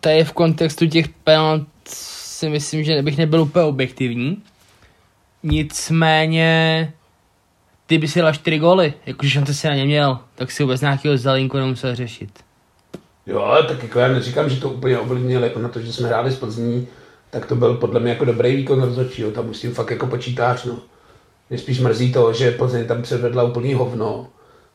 [0.00, 4.42] to je v kontextu těch penalt si myslím, že bych nebyl úplně objektivní.
[5.42, 6.92] Nicméně
[7.86, 10.80] ty by si dal čtyři góly, jakože šance si na ně měl, tak si vůbec
[10.80, 12.30] nějakého zalinku nemusel řešit.
[13.26, 16.08] Jo, ale tak jako já neříkám, že to úplně ovlivnilo jako na to, že jsme
[16.08, 16.88] hráli z Plzní,
[17.30, 20.78] tak to byl podle mě jako dobrý výkon rozhodčího, tam tím fakt jako počítáš, no.
[21.50, 24.28] Mě spíš mrzí to, že Plzeň tam předvedla úplný hovno.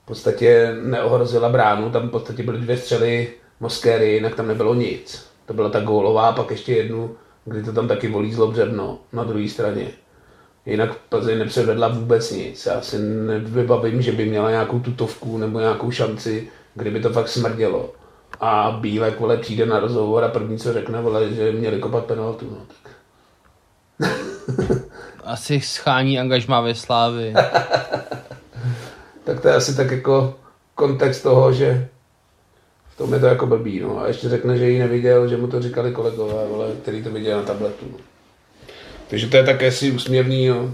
[0.04, 5.26] V podstatě neohrozila bránu, tam v podstatě byly dvě střely Moskéry, jinak tam nebylo nic.
[5.46, 7.16] To byla ta gólová, pak ještě jednu,
[7.46, 9.88] kdy to tam taky volí zlobřebno na druhé straně.
[10.66, 12.66] Jinak Plzeň nepředvedla vůbec nic.
[12.66, 17.94] Já si nevybavím, že by měla nějakou tutovku nebo nějakou šanci, kdyby to fakt smrdělo.
[18.40, 22.48] A Bílek, vole, přijde na rozhovor a první, co řekne, vole, že měli kopat penaltu.
[22.52, 22.92] No, tak.
[25.32, 27.34] Asi schání angažmá ve Slávy.
[29.24, 30.36] tak to je asi tak jako
[30.76, 31.88] kontext toho, že
[32.90, 33.80] v tom je to jako blbý.
[33.80, 34.02] No.
[34.02, 37.38] A ještě řekne, že ji neviděl, že mu to říkali kolegové, vole, který to viděl
[37.38, 37.86] na tabletu.
[37.92, 37.98] No.
[39.08, 40.48] Takže to je také si úsměvný.
[40.48, 40.72] No.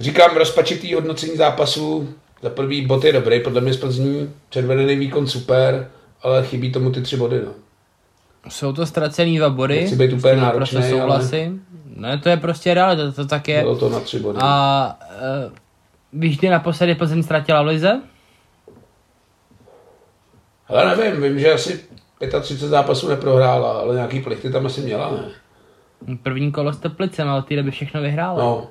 [0.00, 2.14] Říkám rozpačitý hodnocení zápasu.
[2.42, 4.34] Za prvý bod je dobrý, podle mě z Plzní.
[4.48, 5.90] Předvedený výkon super,
[6.22, 7.40] ale chybí tomu ty tři body.
[7.44, 7.65] No.
[8.48, 9.80] Jsou to ztracený dva body.
[9.80, 11.66] Nechci být úplně tím náročnej, naprosto souhlasím.
[11.96, 13.60] Ne, to je prostě realita, to tak je.
[13.60, 14.38] Bylo to na tři body.
[14.42, 14.98] A
[15.46, 15.52] uh,
[16.20, 18.00] víš, kdy naposledy Plzeň ztratila v Lize?
[20.68, 21.80] Ale nevím, vím, že asi
[22.40, 25.28] 35 zápasů neprohrála, ale nějaký plichty tam asi měla, ne?
[26.22, 28.44] První kolo s Teplicem, ale ty by všechno vyhrála.
[28.44, 28.68] No,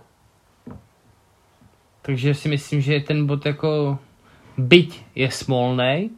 [2.05, 3.97] Takže si myslím, že ten bod jako
[4.57, 6.09] byť je smolnej,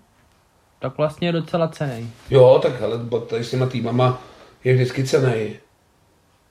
[0.80, 2.12] tak vlastně je docela cený.
[2.30, 4.22] Jo, tak bod tady s těma týmama
[4.64, 5.56] je vždycky cený.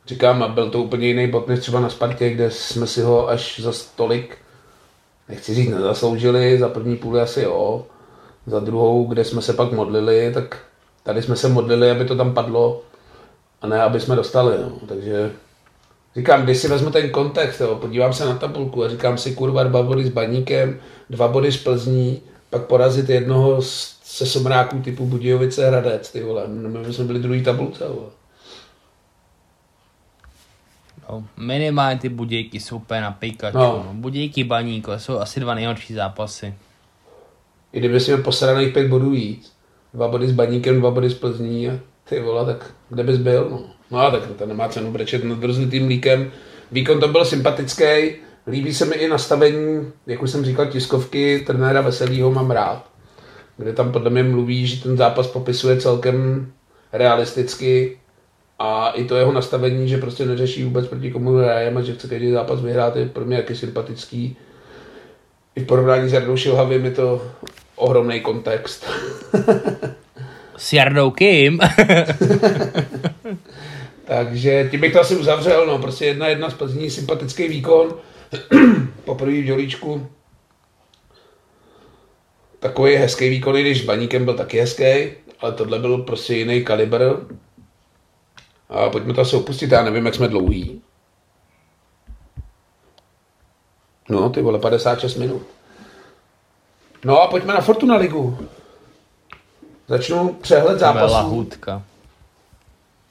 [0.07, 3.29] Říkám, a byl to úplně jiný bod než třeba na Spartě, kde jsme si ho
[3.29, 4.39] až za stolik,
[5.29, 7.87] nechci říct, nezasloužili, za první půli asi jo,
[8.47, 10.59] za druhou, kde jsme se pak modlili, tak
[11.03, 12.83] tady jsme se modlili, aby to tam padlo,
[13.62, 14.72] a ne, aby jsme dostali, no.
[14.89, 15.33] takže
[16.16, 19.62] Říkám, když si vezmu ten kontext, jo, podívám se na tabulku a říkám si, kurva,
[19.62, 22.22] dva body s Baníkem, dva body z Plzní,
[22.59, 26.48] pak porazit jednoho z, se somráků typu Budějovice Hradec, ty vole,
[26.86, 28.09] my jsme byli druhý tabulce, vole.
[31.11, 33.59] No, minimálně ty budějky jsou úplně na pejkačku.
[33.59, 33.84] No.
[33.86, 33.94] No.
[33.94, 36.54] Budějky baníko jsou asi dva nejhorší zápasy.
[37.72, 39.52] I kdyby si měl posraných pět bodů víc,
[39.94, 41.72] dva body s Baníkem, dva body s Plzní a
[42.09, 43.48] ty vole, tak kde bys byl?
[43.50, 46.30] No, no a tak to nemá cenu brečet nad rozlitým líkem.
[46.72, 48.16] Výkon to byl sympatický,
[48.47, 52.90] líbí se mi i nastavení, jak už jsem říkal, tiskovky trenéra Veselýho mám rád,
[53.57, 56.47] kde tam podle mě mluví, že ten zápas popisuje celkem
[56.92, 57.99] realisticky
[58.59, 62.30] a i to jeho nastavení, že prostě neřeší vůbec proti komu hrajeme, že chce každý
[62.30, 64.36] zápas vyhrát, je pro mě jaký sympatický.
[65.57, 67.22] I v porovnání s Jardou Šilhavým je to
[67.76, 68.86] ohromný kontext.
[70.57, 71.61] S Jardou Kim.
[74.05, 77.94] Takže tím bych to asi uzavřel, no, prostě jedna jedna z Plzní, sympatický výkon,
[79.05, 80.07] poprvé v Dělíčku.
[82.59, 85.11] Takový hezký výkon, i když Baníkem byl taky hezký,
[85.41, 87.03] ale tohle byl prostě jiný kalibr.
[88.68, 90.83] A pojďme to asi opustit, já nevím, jak jsme dlouhý.
[94.09, 95.43] No, ty vole, 56 minut.
[97.05, 98.39] No a pojďme na Fortuna ligu.
[99.89, 101.14] Začnu přehled zápasů.
[101.14, 101.83] Lahůdka.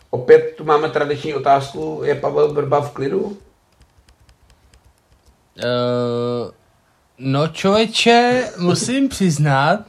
[0.10, 2.02] Opět tu máme tradiční otázku.
[2.04, 3.38] Je Pavel Vrba v klidu?
[5.64, 6.52] Uh,
[7.18, 9.86] no člověče, musím přiznat,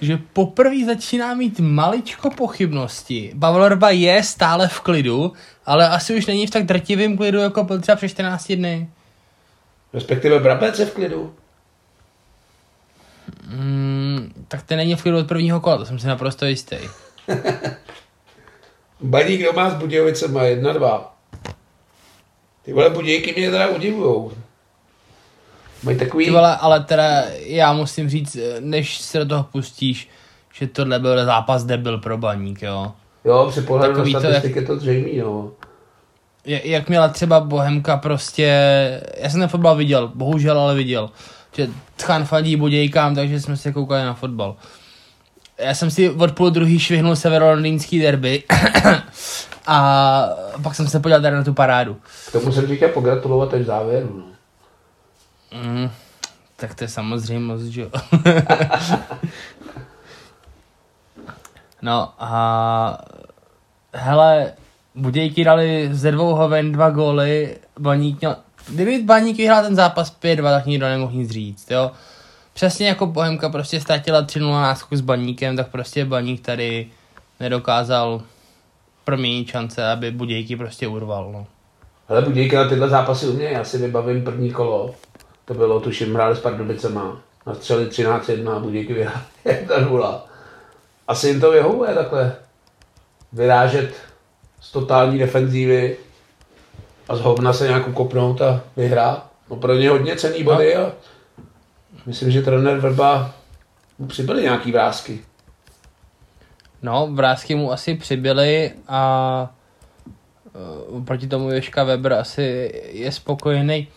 [0.00, 3.34] že poprvé začíná mít maličko pochybnosti.
[3.40, 5.32] Pavel Vrba je stále v klidu,
[5.66, 8.90] ale asi už není v tak drtivém klidu, jako byl třeba před 14 dny.
[9.92, 11.34] Respektive Brabec je v klidu.
[13.46, 16.76] Mm, tak ten není v klidu od prvního kola, to jsem si naprosto jistý.
[19.00, 21.04] Baník doma s Budějovicema 1-2.
[22.62, 24.32] Ty vole Budějky mě teda udivujou.
[25.82, 26.24] Mají takový...
[26.24, 30.08] Ty vole, ale teda já musím říct, než se do toho pustíš,
[30.54, 32.92] že tohle byl zápas debil pro baník, jo.
[33.24, 35.50] Jo, při pohledu na Takový to, statistiky je to zřejmý, no.
[36.44, 38.44] Je- Jak měla třeba Bohemka prostě,
[39.16, 41.10] já jsem ten fotbal viděl, bohužel ale viděl,
[41.52, 44.56] že Tchan fadí Budějkám, takže jsme se koukali na fotbal.
[45.58, 48.42] Já jsem si od půl druhý švihnul severolondýnský derby
[49.66, 50.28] a
[50.62, 51.96] pak jsem se podíval tady na tu parádu.
[52.28, 54.24] K tomu jsem chtěl pogratulovat až v závěru, no.
[55.52, 55.90] Mm,
[56.56, 57.90] tak to je samozřejmost, že jo.
[61.82, 63.04] no a
[63.94, 64.52] hele,
[64.94, 68.36] Budějky dali ze dvou hoven dva góly, Baník měl,
[68.68, 71.90] kdyby Baník vyhrál ten zápas 5-2, tak nikdo nemohl nic říct, jo.
[72.54, 76.86] Přesně jako Bohemka prostě ztratila 3-0 náskok s Baníkem, tak prostě Baník tady
[77.40, 78.22] nedokázal
[79.04, 81.46] proměnit šance, aby Budějky prostě urval, no.
[82.08, 84.94] Ale Budějky na tyhle zápasy umějí, já si vybavím první kolo.
[85.52, 87.20] To bylo, tuším, hráli s Pardubicema.
[87.46, 90.20] Na střeli 13-1 a Budějky vyhráli 1-0.
[91.08, 92.36] Asi jim to vyhovuje takhle.
[93.32, 93.94] Vyrážet
[94.60, 95.96] z totální defenzívy
[97.08, 99.26] a z hovna se nějak ukopnout a vyhrát.
[99.50, 100.92] No pro ně hodně cený body a
[102.06, 103.34] myslím, že trenér Vrba
[103.98, 105.20] mu přibyly nějaký vrázky.
[106.82, 109.50] No, vrázky mu asi přibyly a
[110.94, 113.88] uh, proti tomu Joška Weber asi je spokojený.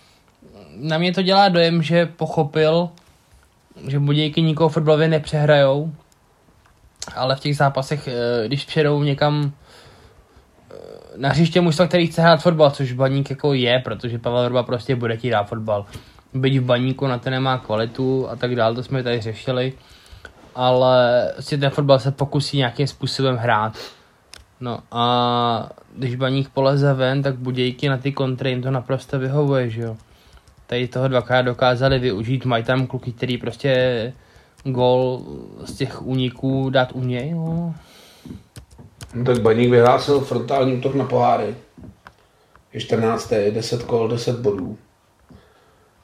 [0.75, 2.89] Na mě to dělá dojem, že pochopil,
[3.87, 5.91] že Budějky nikoho fotbalově nepřehrajou,
[7.15, 9.51] ale v těch zápasech, eh, když přijedou někam
[10.71, 10.75] eh,
[11.17, 14.95] na hřiště mužstva, který chce hrát fotbal, což baník jako je, protože Pavel Vrba prostě
[14.95, 15.85] bude ti dát fotbal.
[16.33, 19.73] Byť v baníku na to nemá kvalitu a tak dále, to jsme tady řešili,
[20.55, 23.77] ale si ten fotbal se pokusí nějakým způsobem hrát.
[24.59, 29.69] No a když baník poleze ven, tak Budějky na ty kontry jim to naprosto vyhovuje,
[29.69, 29.97] že jo.
[30.67, 34.13] Tady toho dvakrát dokázali využít, mají tam kluky, který prostě
[34.63, 35.21] gol
[35.65, 37.75] z těch úniků dát umějí, no.
[39.13, 41.55] No tak Baník vyhlásil frontální útok na poháry.
[42.73, 43.33] Je 14.
[43.51, 44.77] 10 kol, 10 bodů.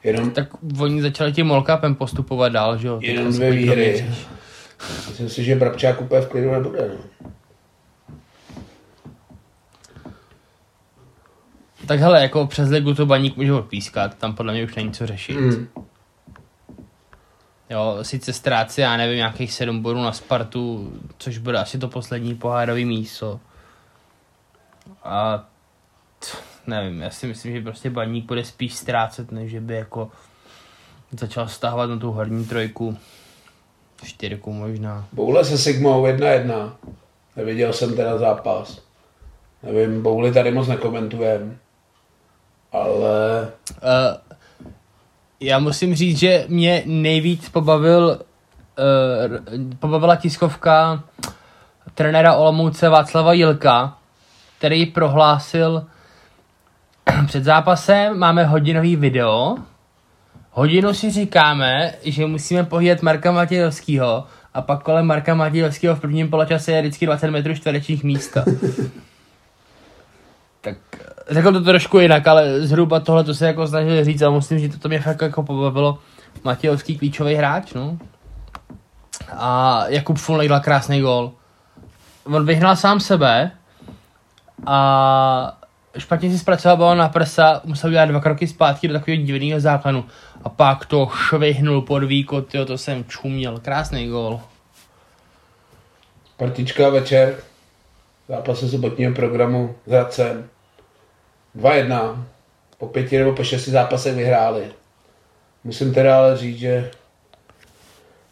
[0.03, 0.47] Jenom, Tak
[0.79, 2.99] oni začali tím molkapem postupovat dál, že jo.
[3.01, 4.05] jenom dvě výhry.
[5.07, 6.91] Myslím si, že Brabčák úplně v klidu nebude.
[6.93, 7.29] No.
[11.91, 15.07] Tak hele, jako přes ligu to baník může odpískat, tam podle mě už není co
[15.07, 15.37] řešit.
[15.37, 15.67] Mm.
[17.69, 22.35] Jo, sice ztrácí, já nevím, nějakých 7 bodů na Spartu, což bude asi to poslední
[22.35, 23.39] pohárový místo.
[25.03, 25.45] A
[26.19, 26.27] t,
[26.67, 30.11] nevím, já si myslím, že prostě baník bude spíš ztrácet, než že by jako
[31.19, 32.97] začal stahovat na tu horní trojku.
[34.03, 35.07] Čtyřku možná.
[35.13, 36.71] Boule se Sigmou 1-1.
[37.35, 38.81] Neviděl jsem teda zápas.
[39.63, 41.57] Nevím, Bouli tady moc nekomentujem.
[42.71, 43.51] Ale
[43.81, 44.37] Uh,
[45.39, 48.19] já musím říct, že mě nejvíc pobavil,
[48.79, 51.03] uh, pobavila tiskovka
[51.95, 53.97] trenéra Olomouce Václava Jilka,
[54.57, 55.85] který prohlásil
[57.25, 59.57] před zápasem máme hodinový video,
[60.51, 66.29] hodinu si říkáme, že musíme pohlídat Marka Matějovského a pak kolem Marka Matějovského v prvním
[66.29, 68.45] poločase je vždycky 20 metrů čtverečních místa.
[70.61, 70.77] tak
[71.31, 74.79] řekl to trošku jinak, ale zhruba tohle to se jako snažil říct a musím říct,
[74.79, 75.97] to mě fakt jako pobavilo.
[76.43, 77.97] Matějovský klíčový hráč, no.
[79.37, 81.31] A Jakub Fulnek dal krásný gol.
[82.23, 83.51] On vyhnal sám sebe
[84.65, 85.57] a
[85.97, 90.05] špatně si zpracoval balon na prsa, musel udělat dva kroky zpátky do takového divného základu.
[90.43, 93.59] A pak to švihnul pod výkot, tyjo, to jsem čuměl.
[93.59, 94.41] Krásný gol.
[96.37, 97.35] Partička večer,
[98.27, 100.49] zápase sobotního programu s Hradcem.
[101.55, 102.25] 2-1.
[102.77, 104.63] Po pěti nebo po šesti zápasech vyhráli.
[105.63, 106.91] Musím teda ale říct, že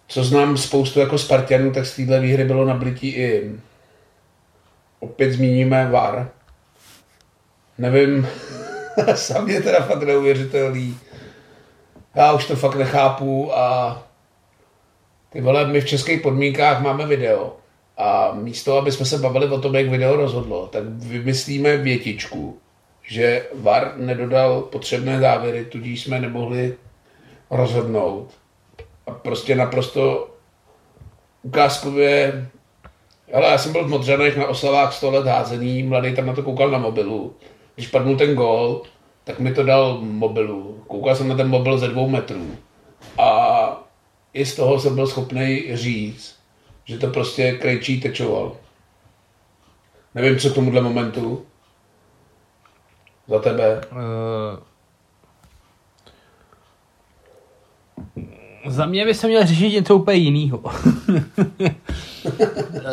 [0.08, 3.52] co znám spoustu jako Spartanů, tak z téhle výhry bylo nablití i
[5.00, 6.30] opět zmíníme VAR.
[7.78, 8.28] Nevím,
[9.16, 10.98] sám je teda fakt neuvěřitelný.
[12.16, 13.98] Já už to fakt nechápu a
[15.30, 17.56] ty vole, my v českých podmínkách máme video.
[17.98, 22.60] A místo, aby jsme se bavili o tom, jak video rozhodlo, tak vymyslíme větičku,
[23.10, 26.76] že VAR nedodal potřebné závěry, tudíž jsme nemohli
[27.52, 28.28] rozhodnout.
[29.08, 30.30] A prostě naprosto
[31.44, 32.48] ukázkově,
[33.34, 36.44] ale já jsem byl v Modřanech na oslavách 100 let házený, mladý tam na to
[36.44, 37.36] koukal na mobilu.
[37.76, 38.82] Když padnul ten gol,
[39.24, 40.84] tak mi to dal mobilu.
[40.88, 42.58] Koukal jsem na ten mobil ze dvou metrů.
[43.18, 43.90] A
[44.34, 46.36] i z toho jsem byl schopný říct,
[46.86, 48.58] že to prostě krejčí tečoval.
[50.16, 51.46] Nevím, co k tomuhle momentu.
[53.30, 53.82] Za tebe.
[53.92, 54.60] Uh,
[58.68, 60.64] za mě by se měl řešit něco úplně jiného.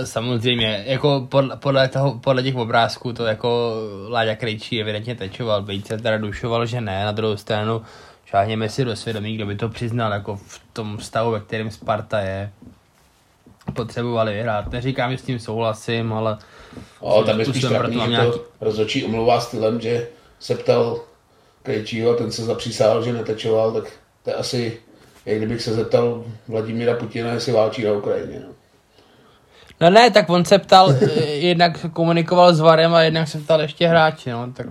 [0.05, 3.74] Samozřejmě, jako podle, podle, toho, podle těch obrázků to jako
[4.09, 7.82] Láďa Krejčí evidentně tečoval, byť se teda dušoval, že ne, na druhou stranu
[8.26, 12.20] šáhněme si do svědomí, kdo by to přiznal, jako v tom stavu, ve kterém Sparta
[12.20, 12.53] je.
[13.74, 14.72] Potřebovali vyhrát.
[14.72, 16.39] Neříkám, že s tím souhlasím, ale...
[17.01, 18.30] O, tam je spíš trapný, že nějaký...
[18.30, 20.07] to rozhodčí omlouvá stylem, že
[20.41, 21.01] se ptal
[21.62, 23.84] Krejčího, ten se zapřísahal, že netečoval, tak
[24.24, 24.80] to je asi,
[25.26, 28.41] jak kdybych se zeptal Vladimíra Putina, jestli válčí na Ukrajině.
[28.41, 28.53] No.
[29.80, 33.61] No ne, tak on se ptal, eh, jednak komunikoval s Varem a jednak se ptal
[33.61, 34.66] ještě hráči, no, tak...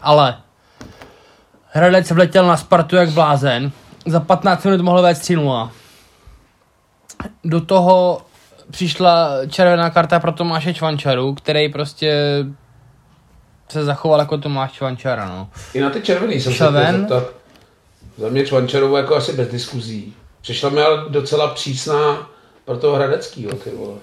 [0.00, 0.36] Ale
[1.76, 3.72] Hradec vletěl na Spartu jak blázen.
[4.06, 5.36] Za 15 minut mohl vést 3
[7.44, 8.22] Do toho
[8.70, 12.14] přišla červená karta pro Tomáše Čvančaru, který prostě
[13.68, 15.48] se zachoval jako Tomáš Čvančara, no.
[15.74, 17.08] I na ty červený jsem se ven.
[18.18, 20.14] Za mě Čvančarovu jako asi bez diskuzí.
[20.40, 22.30] Přišla mi ale docela přísná
[22.64, 23.98] pro toho Hradeckýho, ty vole.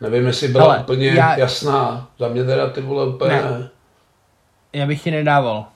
[0.00, 1.38] Nevím, jestli byla Ale úplně já...
[1.38, 2.08] jasná.
[2.18, 3.42] Za mě teda ty vole úplně ne.
[3.42, 3.70] ne.
[4.72, 5.66] Já bych ti nedával.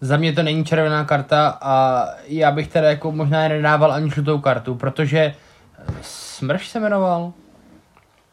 [0.00, 4.38] Za mě to není červená karta a já bych teda jako možná nedával ani žlutou
[4.38, 5.34] kartu, protože
[6.02, 7.32] Smrš se jmenoval.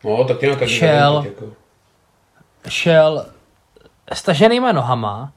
[0.03, 1.45] No, tak nějak šel, jako.
[2.67, 3.25] Šel
[4.13, 5.31] staženýma nohama,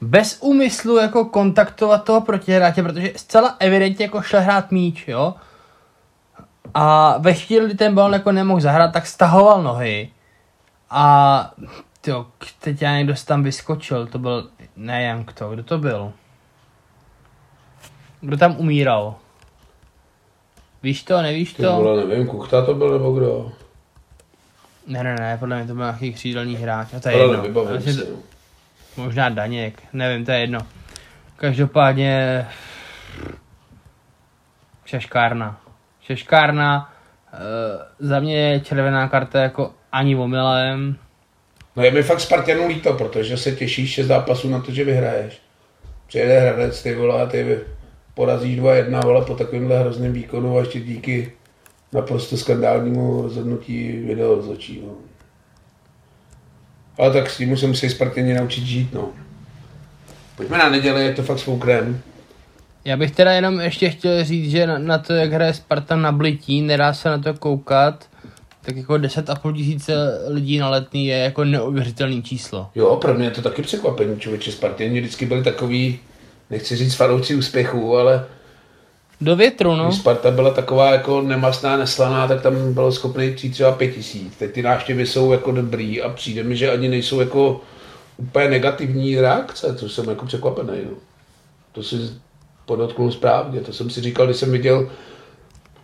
[0.00, 5.34] bez úmyslu jako kontaktovat toho protihráče, protože zcela evidentně jako šel hrát míč, jo.
[6.74, 10.10] A ve chvíli, kdy ten balon jako nemohl zahrát, tak stahoval nohy.
[10.90, 11.50] A
[12.06, 12.26] jo,
[12.60, 16.12] teď já někdo tam vyskočil, to byl, ne jak to, kdo to byl?
[18.20, 19.14] Kdo tam umíral?
[20.82, 21.62] Víš to, nevíš to?
[21.62, 23.52] Ty vole, nevím, Kuchta to byl nebo kdo?
[24.86, 27.62] Ne, ne, ne, podle mě to byl nějaký křídelný hráč, a to je jedno.
[27.64, 27.76] To,
[28.96, 30.58] možná Daněk, nevím, to je jedno.
[31.36, 32.46] Každopádně
[34.84, 35.64] šeškárna
[36.06, 36.92] šeškárna,
[37.32, 37.36] e,
[37.98, 40.96] za mě je červená karta jako ani omylem.
[41.76, 45.40] No je mi fakt Spartanu líto, protože se těšíš šest zápasů na to, že vyhraješ.
[46.06, 47.58] Přijede Hradec, ty vole, a ty
[48.14, 51.32] porazíš 2-1, vole, po takovémhle hrozném výkonu a ještě díky
[51.94, 54.88] naprosto skandálnímu rozhodnutí video rozhodčího.
[56.98, 59.08] Ale tak s tím se musí Spartěni naučit žít, no.
[60.36, 62.00] Pojďme na neděli, je to fakt svoukrem.
[62.84, 66.12] Já bych teda jenom ještě chtěl říct, že na, na to, jak hraje Sparta na
[66.12, 68.08] blití, nedá se na to koukat,
[68.60, 69.92] tak jako 10,5 tisíce
[70.28, 72.70] lidí na letný je jako neuvěřitelný číslo.
[72.74, 74.52] Jo, pro mě je to taky překvapení, člověče.
[74.52, 75.98] Spartěni vždycky byli takový,
[76.50, 78.24] nechci říct fanouci úspěchů, ale
[79.24, 79.84] do větru, no.
[79.84, 84.36] Když Sparta byla taková jako nemastná, neslaná, tak tam bylo schopný přijít třeba pět tisíc.
[84.36, 87.60] Teď ty návštěvy jsou jako dobrý a přijde mi, že ani nejsou jako
[88.16, 90.78] úplně negativní reakce, což jsem jako překvapený.
[90.84, 90.96] No.
[91.72, 91.96] To si
[92.66, 93.60] podotknul správně.
[93.60, 94.90] To jsem si říkal, když jsem viděl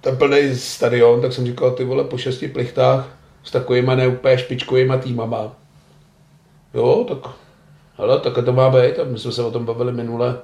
[0.01, 3.09] ten plný stadion, tak jsem říkal, ty vole, po šesti plichtách
[3.45, 5.53] s takovýma neúplně špičkovýma týmama.
[6.75, 7.33] Jo, tak,
[7.99, 10.39] ale tak to má být, a my jsme se o tom bavili minule.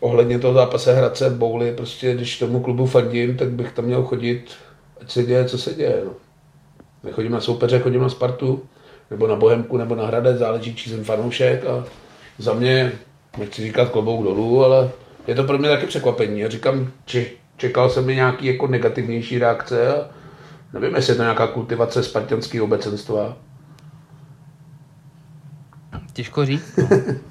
[0.00, 4.50] Ohledně toho zápase Hradce Bouly, prostě když tomu klubu fandím, tak bych tam měl chodit,
[5.00, 6.02] ať se děje, co se děje.
[6.04, 6.12] No.
[7.04, 8.62] Nechodím na soupeře, chodím na Spartu,
[9.10, 11.84] nebo na Bohemku, nebo na Hradec, záleží, či jsem fanoušek a
[12.38, 12.92] za mě,
[13.38, 14.90] nechci říkat klobouk dolů, ale
[15.26, 16.40] je to pro mě taky překvapení.
[16.40, 20.08] Já říkám, či, čekal jsem mi nějaký jako negativnější reakce a
[20.72, 23.36] nevím, jestli je to nějaká kultivace spartianského obecenstva.
[26.12, 26.76] Těžko říct.
[26.76, 26.88] No,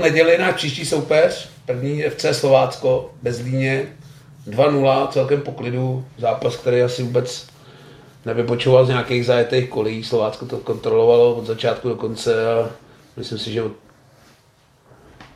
[0.00, 3.86] neděli náš příští soupeř, první FC Slovácko, bez líně,
[4.48, 7.46] 2-0, celkem poklidu, zápas, který asi vůbec
[8.24, 10.04] nevypočoval z nějakých zajetých kolí.
[10.04, 12.70] Slovácko to kontrolovalo od začátku do konce a
[13.16, 13.72] myslím si, že od,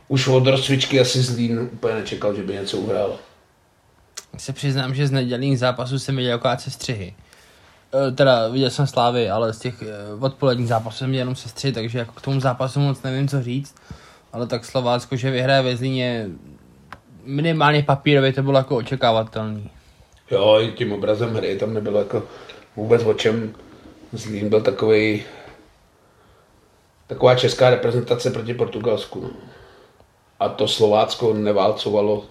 [0.07, 3.15] už od rozcvičky asi Zlín úplně nečekal, že by něco uhrál.
[4.37, 7.15] Se přiznám, že z nedělních zápasů jsem viděl jako sestřihy.
[8.07, 9.85] E, teda viděl jsem Slávy, ale z těch e,
[10.19, 13.75] odpoledních zápasů jsem viděl jenom sestřihy, takže jako k tomu zápasu moc nevím, co říct.
[14.33, 16.27] Ale tak Slovácko, že vyhraje ve Zlíně
[17.23, 19.69] minimálně papírově to bylo jako očekávatelný.
[20.31, 22.23] Jo, i tím obrazem hry tam nebylo jako
[22.75, 23.55] vůbec o čem.
[24.13, 25.23] Zlín byl takový
[27.07, 29.29] taková česká reprezentace proti Portugalsku.
[30.39, 32.25] A to Slovácko neválcovalo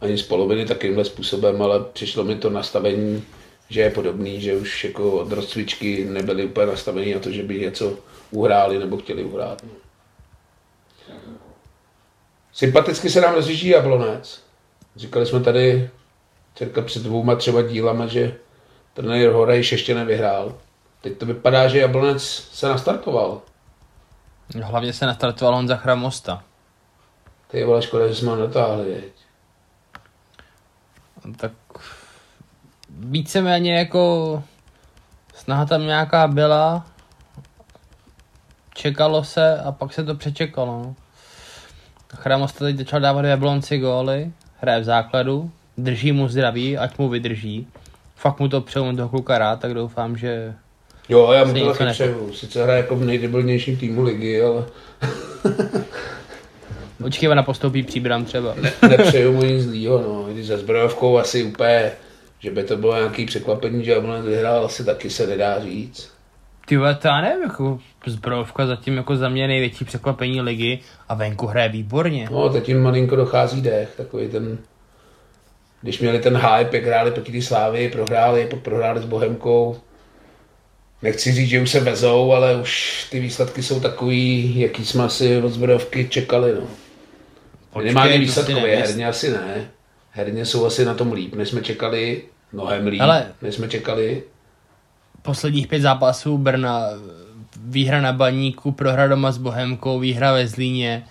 [0.00, 3.24] ani z poloviny takýmhle způsobem, ale přišlo mi to nastavení,
[3.68, 7.60] že je podobný, že už jako od rozcvičky nebyli úplně nastavení na to, že by
[7.60, 7.98] něco
[8.30, 9.62] uhráli nebo chtěli uhrát.
[9.62, 9.83] No.
[12.54, 14.42] Sympaticky se nám rozjíždí Jablonec.
[14.96, 15.90] Říkali jsme tady
[16.54, 18.36] cirka před dvouma třeba dílama, že
[18.92, 20.58] trenér Horejš ještě nevyhrál.
[21.00, 23.40] Teď to vypadá, že Jablonec se nastartoval.
[24.62, 26.42] Hlavně se nastartoval Honza Chramosta.
[27.48, 29.14] Ty vole, škoda, že jsme ho natáhli, veď.
[31.36, 31.52] Tak
[32.88, 34.42] víceméně jako
[35.34, 36.86] snaha tam nějaká byla,
[38.74, 40.94] čekalo se a pak se to přečekalo.
[42.16, 44.30] Chramosta teď začal dávat v Jablonci góly,
[44.60, 47.66] hraje v základu, drží mu zdraví, ať mu vydrží.
[48.16, 50.54] Fakt mu to přeju toho kluka rád, tak doufám, že
[51.08, 52.32] Jo, já mu to taky přeju.
[52.32, 54.64] Sice hraje jako v nejdebilnějším týmu ligy, ale
[57.04, 58.54] očekává na postoupí příbram třeba.
[58.60, 60.02] ne, nepřeju mu nic zlýho.
[60.02, 60.30] No.
[60.30, 61.92] I Když se zbrojovkou asi úplně,
[62.38, 66.13] že by to bylo nějaký překvapení, že Jablonec vyhrál, asi taky se nedá říct.
[66.66, 71.14] Ty vole, to já nevím, jako zbrojovka zatím jako za mě největší překvapení ligy a
[71.14, 72.28] venku hraje výborně.
[72.30, 74.58] No, teď jim malinko dochází dech, takový ten,
[75.82, 79.76] když měli ten hype, jak hráli proti té Slávy, prohráli, pak prohráli s Bohemkou.
[81.02, 85.42] Nechci říct, že už se vezou, ale už ty výsledky jsou takový, jaký jsme asi
[85.42, 86.54] od zbrojovky čekali.
[86.54, 86.66] No.
[87.78, 89.70] Minimálně to si výsledkově, herně asi ne.
[90.10, 94.22] Herně jsou asi na tom líp, než jsme čekali, mnohem líp, Ale- než jsme čekali.
[95.24, 96.86] Posledních pět zápasů Brna,
[97.64, 101.04] výhra na Baníku, prohra doma s Bohemkou, výhra ve Zlíně,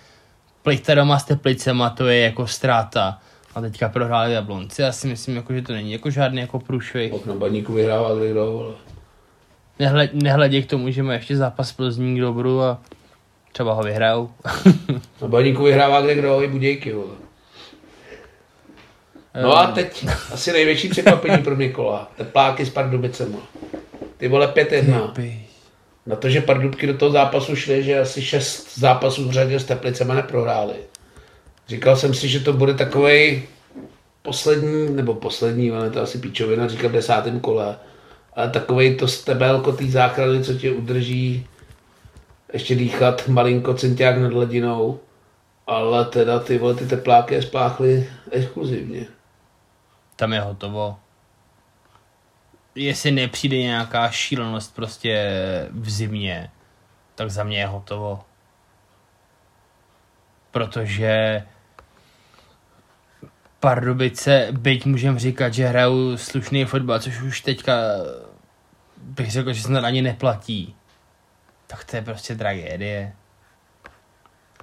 [0.62, 3.18] plichta doma s Teplicema, to je jako ztráta.
[3.54, 4.82] A teďka prohráli Jablonci.
[4.82, 7.12] Já si myslím, jako, že to není jako žádný jako průšvih.
[7.12, 8.74] Pak na baníku vyhrává kdo, ale
[9.78, 12.80] Nehle, nehledě k tomu, že má ještě zápas Plzní k dobru a
[13.52, 14.30] třeba ho vyhrajou.
[15.22, 16.92] na baníku vyhrává kde kdo, i Budějky.
[16.92, 17.14] Vole.
[19.42, 22.10] No a teď asi největší překvapení pro Nikola.
[22.16, 23.38] Tepláky s Pardubicema.
[24.24, 25.12] Ty vole 5-1.
[26.06, 29.64] Na to, že Pardubky do toho zápasu šly, že asi šest zápasů v řadě s
[29.64, 30.74] Teplicema neprohráli.
[31.68, 33.42] Říkal jsem si, že to bude takový
[34.22, 37.76] poslední, nebo poslední, ale to asi píčovina, říkal v desátém kole.
[38.36, 41.46] Ale takový to stebelko té záchrany, co tě udrží
[42.52, 45.00] ještě dýchat malinko centiák nad hladinou.
[45.66, 49.06] Ale teda ty vole, ty tepláky je spáchly exkluzivně.
[50.16, 50.96] Tam je hotovo.
[52.74, 55.30] Jestli nepřijde nějaká šílenost prostě
[55.70, 56.50] v zimě,
[57.14, 58.24] tak za mě je hotovo.
[60.50, 61.42] Protože
[63.60, 67.72] Pardubice, byť můžem říkat, že hrajou slušný fotbal, což už teďka
[68.96, 70.76] bych řekl, že snad ani neplatí,
[71.66, 73.12] tak to je prostě tragédie.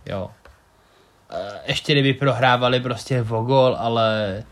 [0.05, 0.31] Jo.
[1.29, 4.43] E, Ještě kdyby prohrávali prostě o gol, ale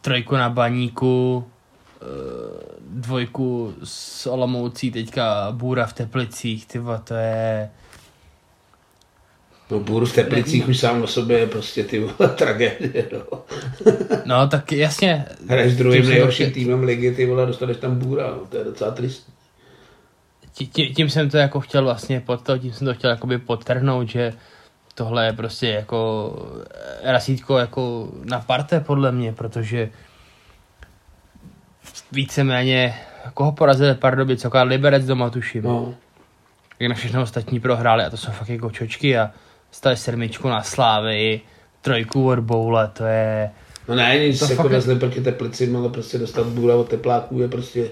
[0.00, 1.57] trojku na baníku, eh,
[2.80, 7.70] dvojku s Olomoucí, teďka Bůra v Teplicích, ty vole, to je...
[9.70, 13.08] No bůr v Teplicích už sám o sobě je prostě ty vole tragédie.
[13.12, 13.40] No.
[14.26, 15.24] No tak jasně.
[15.48, 18.64] Hraješ s druhým tím nejhorším týmem ligy, ty vole, dostaneš tam bůra, no, to je
[18.64, 19.34] docela tristní.
[20.58, 23.38] tí- tí- Tím jsem to jako chtěl vlastně pod to, tím jsem to chtěl jakoby
[23.38, 24.32] podtrhnout, že
[24.94, 26.32] tohle je prostě jako
[27.04, 29.90] eh, rasítko jako na parte podle mě, protože
[32.12, 32.94] víceméně
[33.34, 35.62] koho porazili Pardubice, co Liberec doma tuším.
[35.62, 35.94] No.
[36.80, 39.30] jak na všechno ostatní prohráli a to jsou fakt jako čočky a
[39.70, 41.40] stali sedmičku na Slávy
[41.80, 43.50] trojku od Boule, to je...
[43.88, 46.88] No ne, nic To jako fakt je- vezli proti Teplicím, ale prostě dostat bůra od
[46.88, 47.90] tepláků je prostě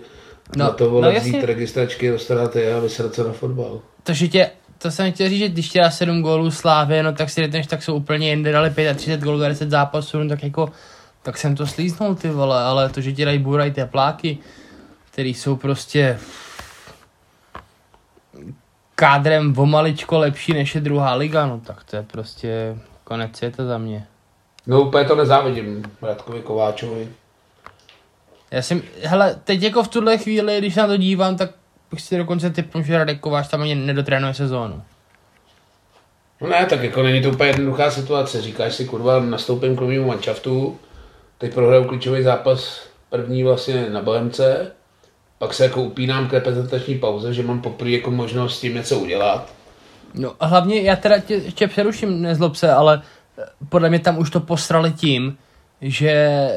[0.56, 1.30] No, na to no vole jasně.
[1.32, 3.80] vzít registračky, dostat je a vysrat se na fotbal.
[4.02, 7.12] To, že tě, to jsem chtěl říct, že když tě dá 7 gólů Slávě, no
[7.12, 10.42] tak si řekneš, tak jsou úplně jinde, dali 35 gólů za 10 zápasů, no tak
[10.42, 10.68] jako,
[11.26, 14.38] tak jsem to slíznul ty vole, ale to, že ti dají bůraj tepláky,
[15.10, 16.18] který jsou prostě
[18.94, 23.66] kádrem o maličko lepší než je druhá liga, no tak to je prostě konec světa
[23.66, 24.06] za mě.
[24.66, 27.08] No úplně to nezávidím Radkovi Kováčovi.
[28.50, 31.50] Já jsem, hele, teď jako v tuhle chvíli, když se na to dívám, tak
[31.90, 34.82] bych si dokonce typnul, že Radek Kováč tam ani nedotrénuje sezónu.
[36.40, 38.42] No ne, tak jako není to úplně jednoduchá situace.
[38.42, 40.78] Říkáš si, kurva, nastoupím k novému manšaftu,
[41.38, 44.72] teď prohraju klíčový zápas první vlastně na Bohemce,
[45.38, 48.98] pak se jako upínám k reprezentační pauze, že mám poprvé jako možnost s tím něco
[48.98, 49.54] udělat.
[50.14, 53.02] No a hlavně, já teda tě ještě přeruším, nezlob se, ale
[53.38, 55.38] eh, podle mě tam už to posrali tím,
[55.80, 56.48] že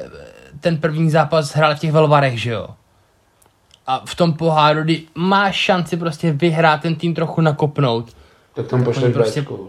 [0.60, 2.68] ten první zápas hrál v těch velvarech, že jo?
[3.88, 8.16] A v tom poháru, kdy máš šanci prostě vyhrát ten tým trochu nakopnout,
[8.54, 9.64] Tak tam pošleš oni prostě- prostě...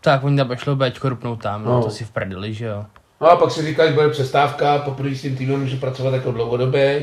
[0.00, 1.70] tak oni tam pošlou Bčko rupnout tam, no.
[1.70, 1.82] No.
[1.82, 2.84] to si v prdeli, že jo?
[3.20, 7.02] No a pak si říkáš, bude přestávka, poprvé s tím týmem můžu pracovat jako dlouhodobě,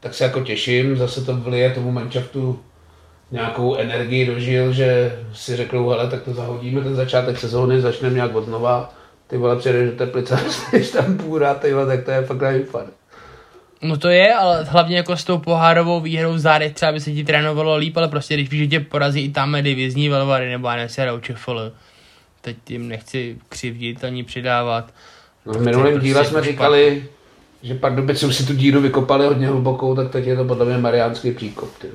[0.00, 2.60] tak se jako těším, zase to vlije tomu manšaftu
[3.30, 8.34] nějakou energii dožil, že si řeknou, hele, tak to zahodíme, ten začátek sezóny, začneme nějak
[8.34, 8.94] od znova,
[9.26, 10.38] ty vole přijedeš do Teplice,
[10.70, 12.86] když tam půra, ty vole, tak to je fakt na.
[13.82, 17.12] No to je, ale hlavně jako s tou pohárovou výhrou v zádech třeba by se
[17.12, 20.68] ti trénovalo líp, ale prostě když víš, že tě porazí i tam divizní velvary nebo
[20.86, 21.72] se ČFL,
[22.40, 24.92] teď jim nechci křivdit ani přidávat.
[25.46, 26.50] No, v minulém prostě díle jsme špatný.
[26.50, 27.04] říkali,
[27.62, 31.32] že Pardubiců si tu díru vykopali hodně hlubokou, tak teď je to podle mě Mariánský
[31.32, 31.78] příkop.
[31.78, 31.88] Ty.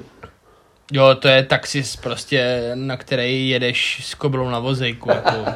[0.91, 5.31] Jo, to je taxis prostě, na který jedeš s koblou na vozejku, jako.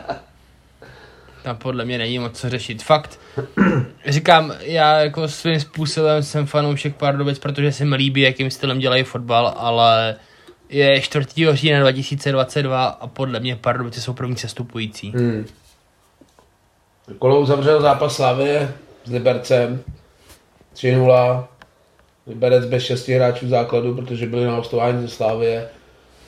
[1.43, 2.83] Tam podle mě není moc co řešit.
[2.83, 3.19] Fakt,
[4.07, 9.03] říkám, já jako svým způsobem jsem fanoušek Pardubic, protože se mi líbí, jakým stylem dělají
[9.03, 10.15] fotbal, ale
[10.69, 11.27] je 4.
[11.51, 15.13] října 2022 a podle mě Pardubice jsou první sestupující.
[15.15, 15.45] Hmm.
[17.19, 18.73] Kolo uzavřel zápas Slavie
[19.03, 19.83] s Libercem
[20.75, 21.45] 3-0.
[22.27, 25.69] Liberec bez šesti hráčů základu, protože byli na hostování ze Slávie.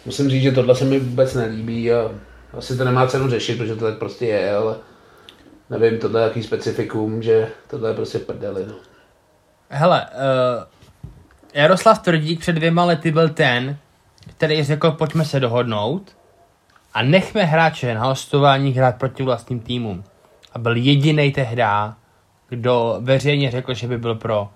[0.06, 2.12] Musím říct, že tohle se mi vůbec nelíbí a
[2.58, 4.76] asi to nemá cenu řešit, protože to tak prostě je, ale
[5.70, 8.66] nevím, tohle je jaký specifikum, že tohle je prostě prdeli.
[8.68, 8.74] No.
[9.70, 10.64] Hele, uh,
[11.54, 13.78] Jaroslav Tvrdík před dvěma lety byl ten,
[14.38, 16.18] který řekl, pojďme se dohodnout
[16.94, 20.04] a nechme hráče na hostování hrát proti vlastním týmům.
[20.54, 21.96] A byl jediný tehda,
[22.50, 24.50] kdo veřejně řekl, že by byl pro.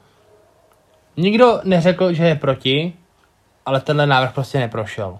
[1.18, 2.94] Nikdo neřekl, že je proti,
[3.66, 5.18] ale tenhle návrh prostě neprošel.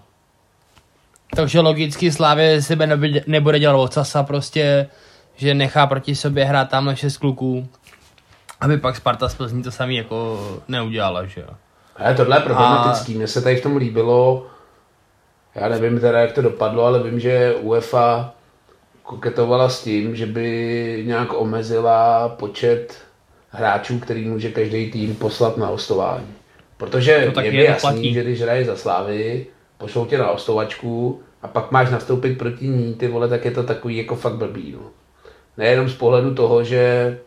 [1.36, 4.88] Takže logicky Slávě sebe nebude- nebude dělat ocasa prostě,
[5.36, 7.68] že nechá proti sobě hrát tamhle šest kluků,
[8.60, 10.38] aby pak Sparta z Plzní to samý jako
[10.68, 11.48] neudělala, že jo.
[11.96, 13.14] Ale tohle je problematický.
[13.14, 14.46] Mně se tady v tom líbilo,
[15.54, 18.34] já nevím teda, jak to dopadlo, ale vím, že UEFA
[19.02, 22.94] koketovala s tím, že by nějak omezila počet
[23.50, 26.26] hráčů, který může každý tým poslat na hostování.
[26.76, 28.14] Protože To taky je mi je, jasný, platí.
[28.14, 29.46] že když hraješ za Slávy,
[29.78, 33.62] pošlou tě na hostovačku a pak máš nastoupit proti ní, ty vole, tak je to
[33.62, 34.72] takový jako fakt blbý.
[34.72, 34.80] No.
[35.58, 37.18] Nejenom z pohledu toho, že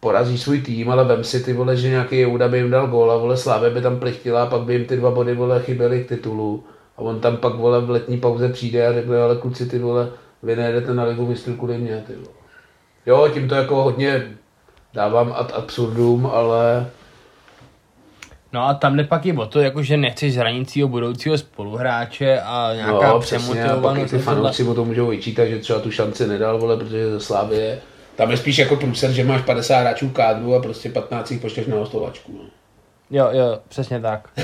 [0.00, 3.12] porazí svůj tým, ale vem si ty vole, že nějaký Jouda by jim dal gól
[3.12, 6.04] a vole Slávě by tam plichtila a pak by jim ty dva body vole chyběly
[6.04, 6.64] k titulu.
[7.02, 10.08] A on tam pak vole v letní pauze přijde a řekne, ale kluci ty vole,
[10.42, 12.28] vy nejedete na ligu mistrů kvůli mě, ty vole.
[13.06, 14.22] Jo, tím to jako hodně
[14.94, 16.86] dávám ad absurdum, ale
[18.52, 22.74] No a tam jde pak i o to, jako že nechceš zranícího budoucího spoluhráče a
[22.74, 24.10] nějaká no, přemotivovanost.
[24.10, 27.80] ty fanoušci o to můžou vyčítat, že třeba tu šanci nedal, vole, protože ze Slávě
[28.16, 31.66] tam je spíš jako průser, že máš 50 hráčů kádru a prostě 15 jich pošleš
[31.66, 32.32] na hostovačku.
[32.32, 32.61] No.
[33.12, 34.28] Jo, jo, přesně tak.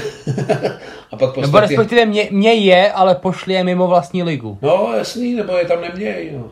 [1.11, 1.61] A pak Nebo podstatě...
[1.61, 4.59] respektive mě, mě je, ale pošli je mimo vlastní ligu.
[4.63, 6.51] No jasný, nebo je tam neměj, no.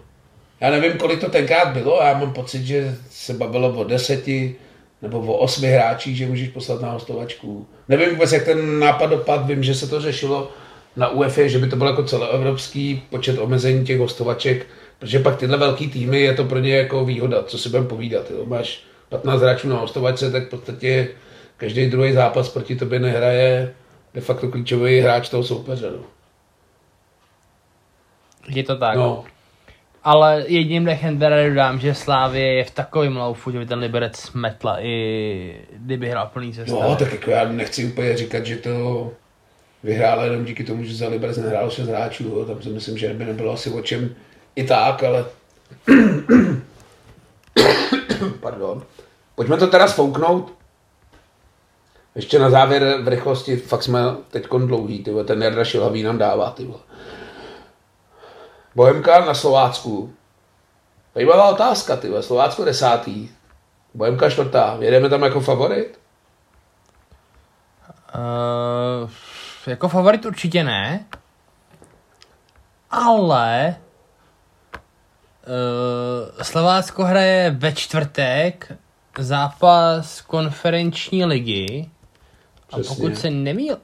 [0.61, 4.57] Já nevím, kolik to tenkrát bylo, já mám pocit, že se bavilo o deseti
[5.03, 7.67] nebo o osmi hráčích, že můžeš poslat na hostovačku.
[7.89, 10.51] Nevím vůbec, jak ten nápad dopad, vím, že se to řešilo
[10.97, 14.67] na UEFA, že by to byl jako celoevropský počet omezení těch hostovaček,
[14.99, 18.31] protože pak tyhle velký týmy je to pro ně jako výhoda, co si budeme povídat.
[18.31, 18.45] Jo.
[18.47, 21.09] Máš 15 hráčů na hostovačce, tak v podstatě
[21.57, 23.75] každý druhý zápas proti tobě nehraje
[24.15, 25.91] de facto klíčový hráč toho soupeře.
[25.91, 26.05] No.
[28.49, 28.97] Je to tak.
[28.97, 29.25] no.
[30.03, 34.17] Ale jedním dechem teda dodám, že Slávě je v takovém laufu, že by ten Liberec
[34.17, 36.81] smetla i kdyby hrál plný sestav.
[36.81, 39.11] No, tak jako já nechci úplně říkat, že to
[39.83, 42.45] vyhrála jenom díky tomu, že za Liberec nehrál 6 hráčů, jo.
[42.45, 44.15] tam si myslím, že by nebylo asi o čem
[44.57, 45.25] i tak, ale
[48.41, 48.83] Pardon.
[49.35, 50.53] Pojďme to teda sfouknout.
[52.17, 56.51] Ještě na závěr v rychlosti, fakt jsme teď dlouhý, tyvo, ten Jarda Šilhavý nám dává,
[56.51, 56.81] tyvo.
[58.75, 60.15] Bohemka na Slovácku.
[61.15, 63.29] Zajímavá otázka, ty Slovácko desátý.
[63.95, 64.77] Bohemka čtvrtá.
[64.81, 65.99] Jedeme tam jako favorit?
[68.15, 69.11] Uh,
[69.67, 71.07] jako favorit určitě ne.
[72.91, 73.77] Ale
[75.47, 78.73] uh, Slovácko hraje ve čtvrtek
[79.19, 81.91] zápas konferenční ligy.
[82.81, 82.95] Přesně.
[82.95, 83.79] A pokud se nemýl,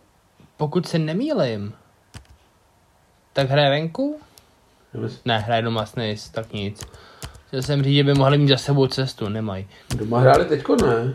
[0.56, 1.72] pokud se nemýlim,
[3.32, 4.20] tak hraje venku?
[5.24, 6.86] Ne, hraje doma s tak nic.
[7.46, 9.68] Chtěl jsem říct, že by mohli mít za sebou cestu, nemají.
[9.96, 11.14] Doma hráli teďko, ne?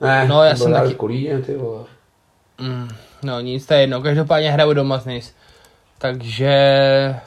[0.00, 0.94] Ne, no, já jsem taky...
[0.94, 1.84] Kolíně, ty vole.
[2.60, 2.88] Mm,
[3.22, 5.32] no nic, to je jedno, každopádně hraju doma s
[5.98, 7.20] Takže eh,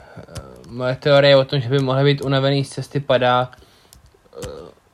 [0.68, 3.52] moje teorie o tom, že by mohly být unavený z cesty padá.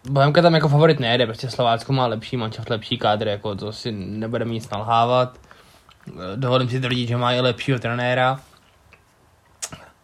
[0.07, 3.73] Eh, Bohemka tam jako favorit nejde, prostě Slovácko má lepší mančaft, lepší kádr, jako to
[3.73, 5.39] si nebudeme nic nalhávat.
[6.07, 8.39] Eh, dovolím si tvrdit, že má i lepšího trenéra.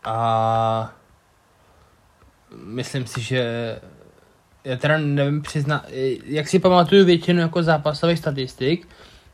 [0.03, 0.93] A
[2.65, 3.79] myslím si, že
[4.63, 5.85] já teda nevím přiznat,
[6.25, 8.87] jak si pamatuju většinu jako zápasových statistik,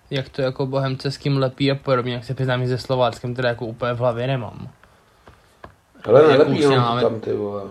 [0.10, 3.36] jak to jako Bohemce s kým lepí a podobně, jak se přiznám, že ze Slováckem
[3.36, 4.70] teda jako úplně v hlavě nemám.
[6.06, 7.64] Ale nelepí máme, tam ty vole.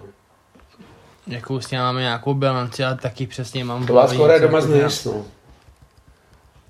[1.28, 5.24] Jakou s máme nějakou bilanci, ale taky přesně mám Slovácko hraje doma z no.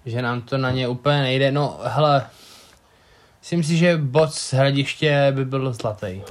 [0.07, 2.27] Že nám to na ně úplně nejde, no hele,
[3.41, 6.23] myslím si, že bod z hradiště by byl zlatý.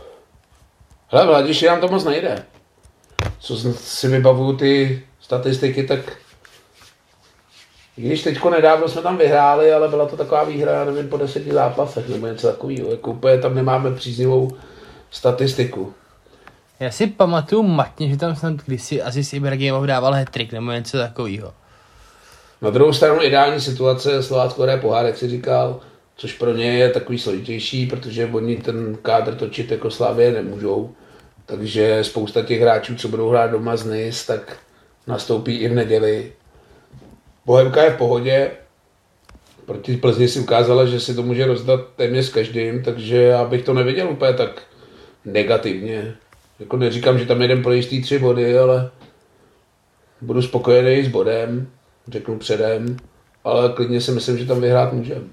[1.08, 2.46] Hele, v hradiště nám to moc nejde.
[3.40, 6.00] Co si vybavuju ty statistiky, tak
[7.98, 11.18] i když teďko nedávno jsme tam vyhráli, ale byla to taková výhra, já nevím, po
[11.18, 12.92] deseti zápasech nebo něco takového.
[12.92, 14.58] Jako úplně tam nemáme příznivou
[15.12, 15.94] statistiku.
[16.80, 20.98] Já si pamatuju matně, že tam snad kdysi asi s Ibrahimov dával hetrik nebo něco
[20.98, 21.54] takového.
[22.62, 25.80] Na druhou stranu ideální situace Slovácko hraje pohár, jak si říkal,
[26.16, 30.96] což pro ně je takový složitější, protože oni ten kádr točit jako Slavě nemůžou.
[31.46, 34.58] Takže spousta těch hráčů, co budou hrát doma z NIS, tak
[35.08, 36.32] nastoupí i v neděli.
[37.46, 38.52] Bohemka je v pohodě,
[39.66, 43.64] proti Plzni si ukázala, že si to může rozdat téměř s každým, takže já bych
[43.64, 44.62] to neviděl úplně tak
[45.26, 46.16] negativně.
[46.60, 48.92] Jako neříkám, že tam jeden pro jistý tři body, ale
[50.22, 51.68] budu spokojený s bodem,
[52.08, 52.98] řeknu předem,
[53.44, 55.26] ale klidně si myslím, že tam vyhrát můžeme.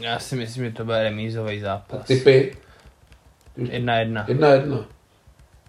[0.00, 1.98] Já si myslím, že to bude remízový zápas.
[1.98, 2.56] Tak typy?
[3.56, 4.24] Jedna jedna.
[4.28, 4.84] Jedna jedna.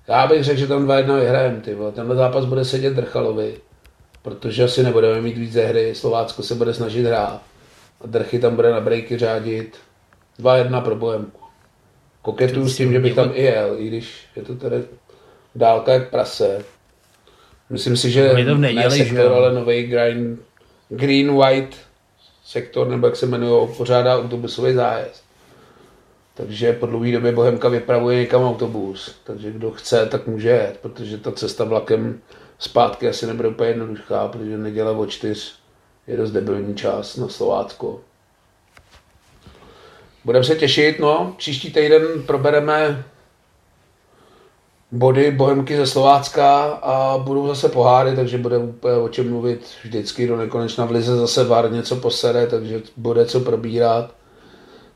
[0.08, 1.92] Já bych řekl, že tam dva jedna vyhrajeme, ty vole.
[1.92, 3.58] Tenhle zápas bude sedět Drchalovi,
[4.22, 7.42] protože asi nebudeme mít víc hry, Slovácko se bude snažit hrát.
[8.02, 9.78] A Drchy tam bude na breaky řádit.
[10.40, 11.45] 2-1 pro Bohemku.
[12.26, 14.84] Koketuju s tím, že bych tam i jel, i když je to tady
[15.56, 16.66] dálka jak prase.
[17.70, 20.38] Myslím si, že to v neděli, ne sektor, ale nový green,
[20.90, 21.76] green white
[22.46, 25.24] sektor, nebo jak se jmenuje, pořádá autobusový zájezd.
[26.34, 31.18] Takže po dlouhé době Bohemka vypravuje někam autobus, takže kdo chce, tak může jet, protože
[31.18, 32.20] ta cesta vlakem
[32.60, 35.56] zpátky asi nebude úplně jednoduchá, protože neděle o čtyř
[36.08, 38.02] je dost debilní čas na Slovácko.
[40.26, 43.06] Budeme se těšit, no, příští týden probereme
[44.92, 50.28] body Bohemky ze Slovácka a budou zase poháry, takže bude úplně o čem mluvit vždycky
[50.28, 50.86] do nekonečna.
[50.86, 54.16] V Lize zase VAR něco posere, takže bude co probírat.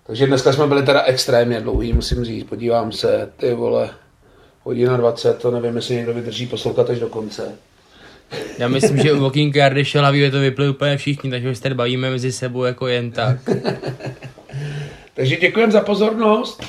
[0.08, 2.44] Takže dneska jsme byli teda extrémně dlouhý, musím říct.
[2.50, 3.90] Podívám se, ty vole,
[4.64, 7.52] hodina 20, to nevím, jestli někdo vydrží poslouchat až do konce.
[8.58, 12.32] Já myslím, že u Walking Kardashian to vypli úplně všichni, takže se tady bavíme mezi
[12.32, 13.38] sebou jako jen tak.
[15.20, 16.64] takže děkujem za pozornost.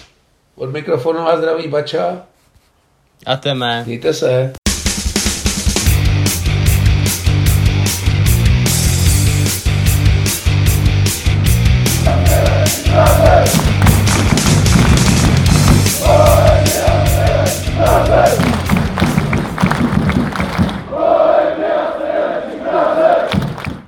[0.55, 2.23] Od mikrofonu a zdraví Bača.
[3.27, 3.85] A teme.
[3.87, 4.53] Mějte se.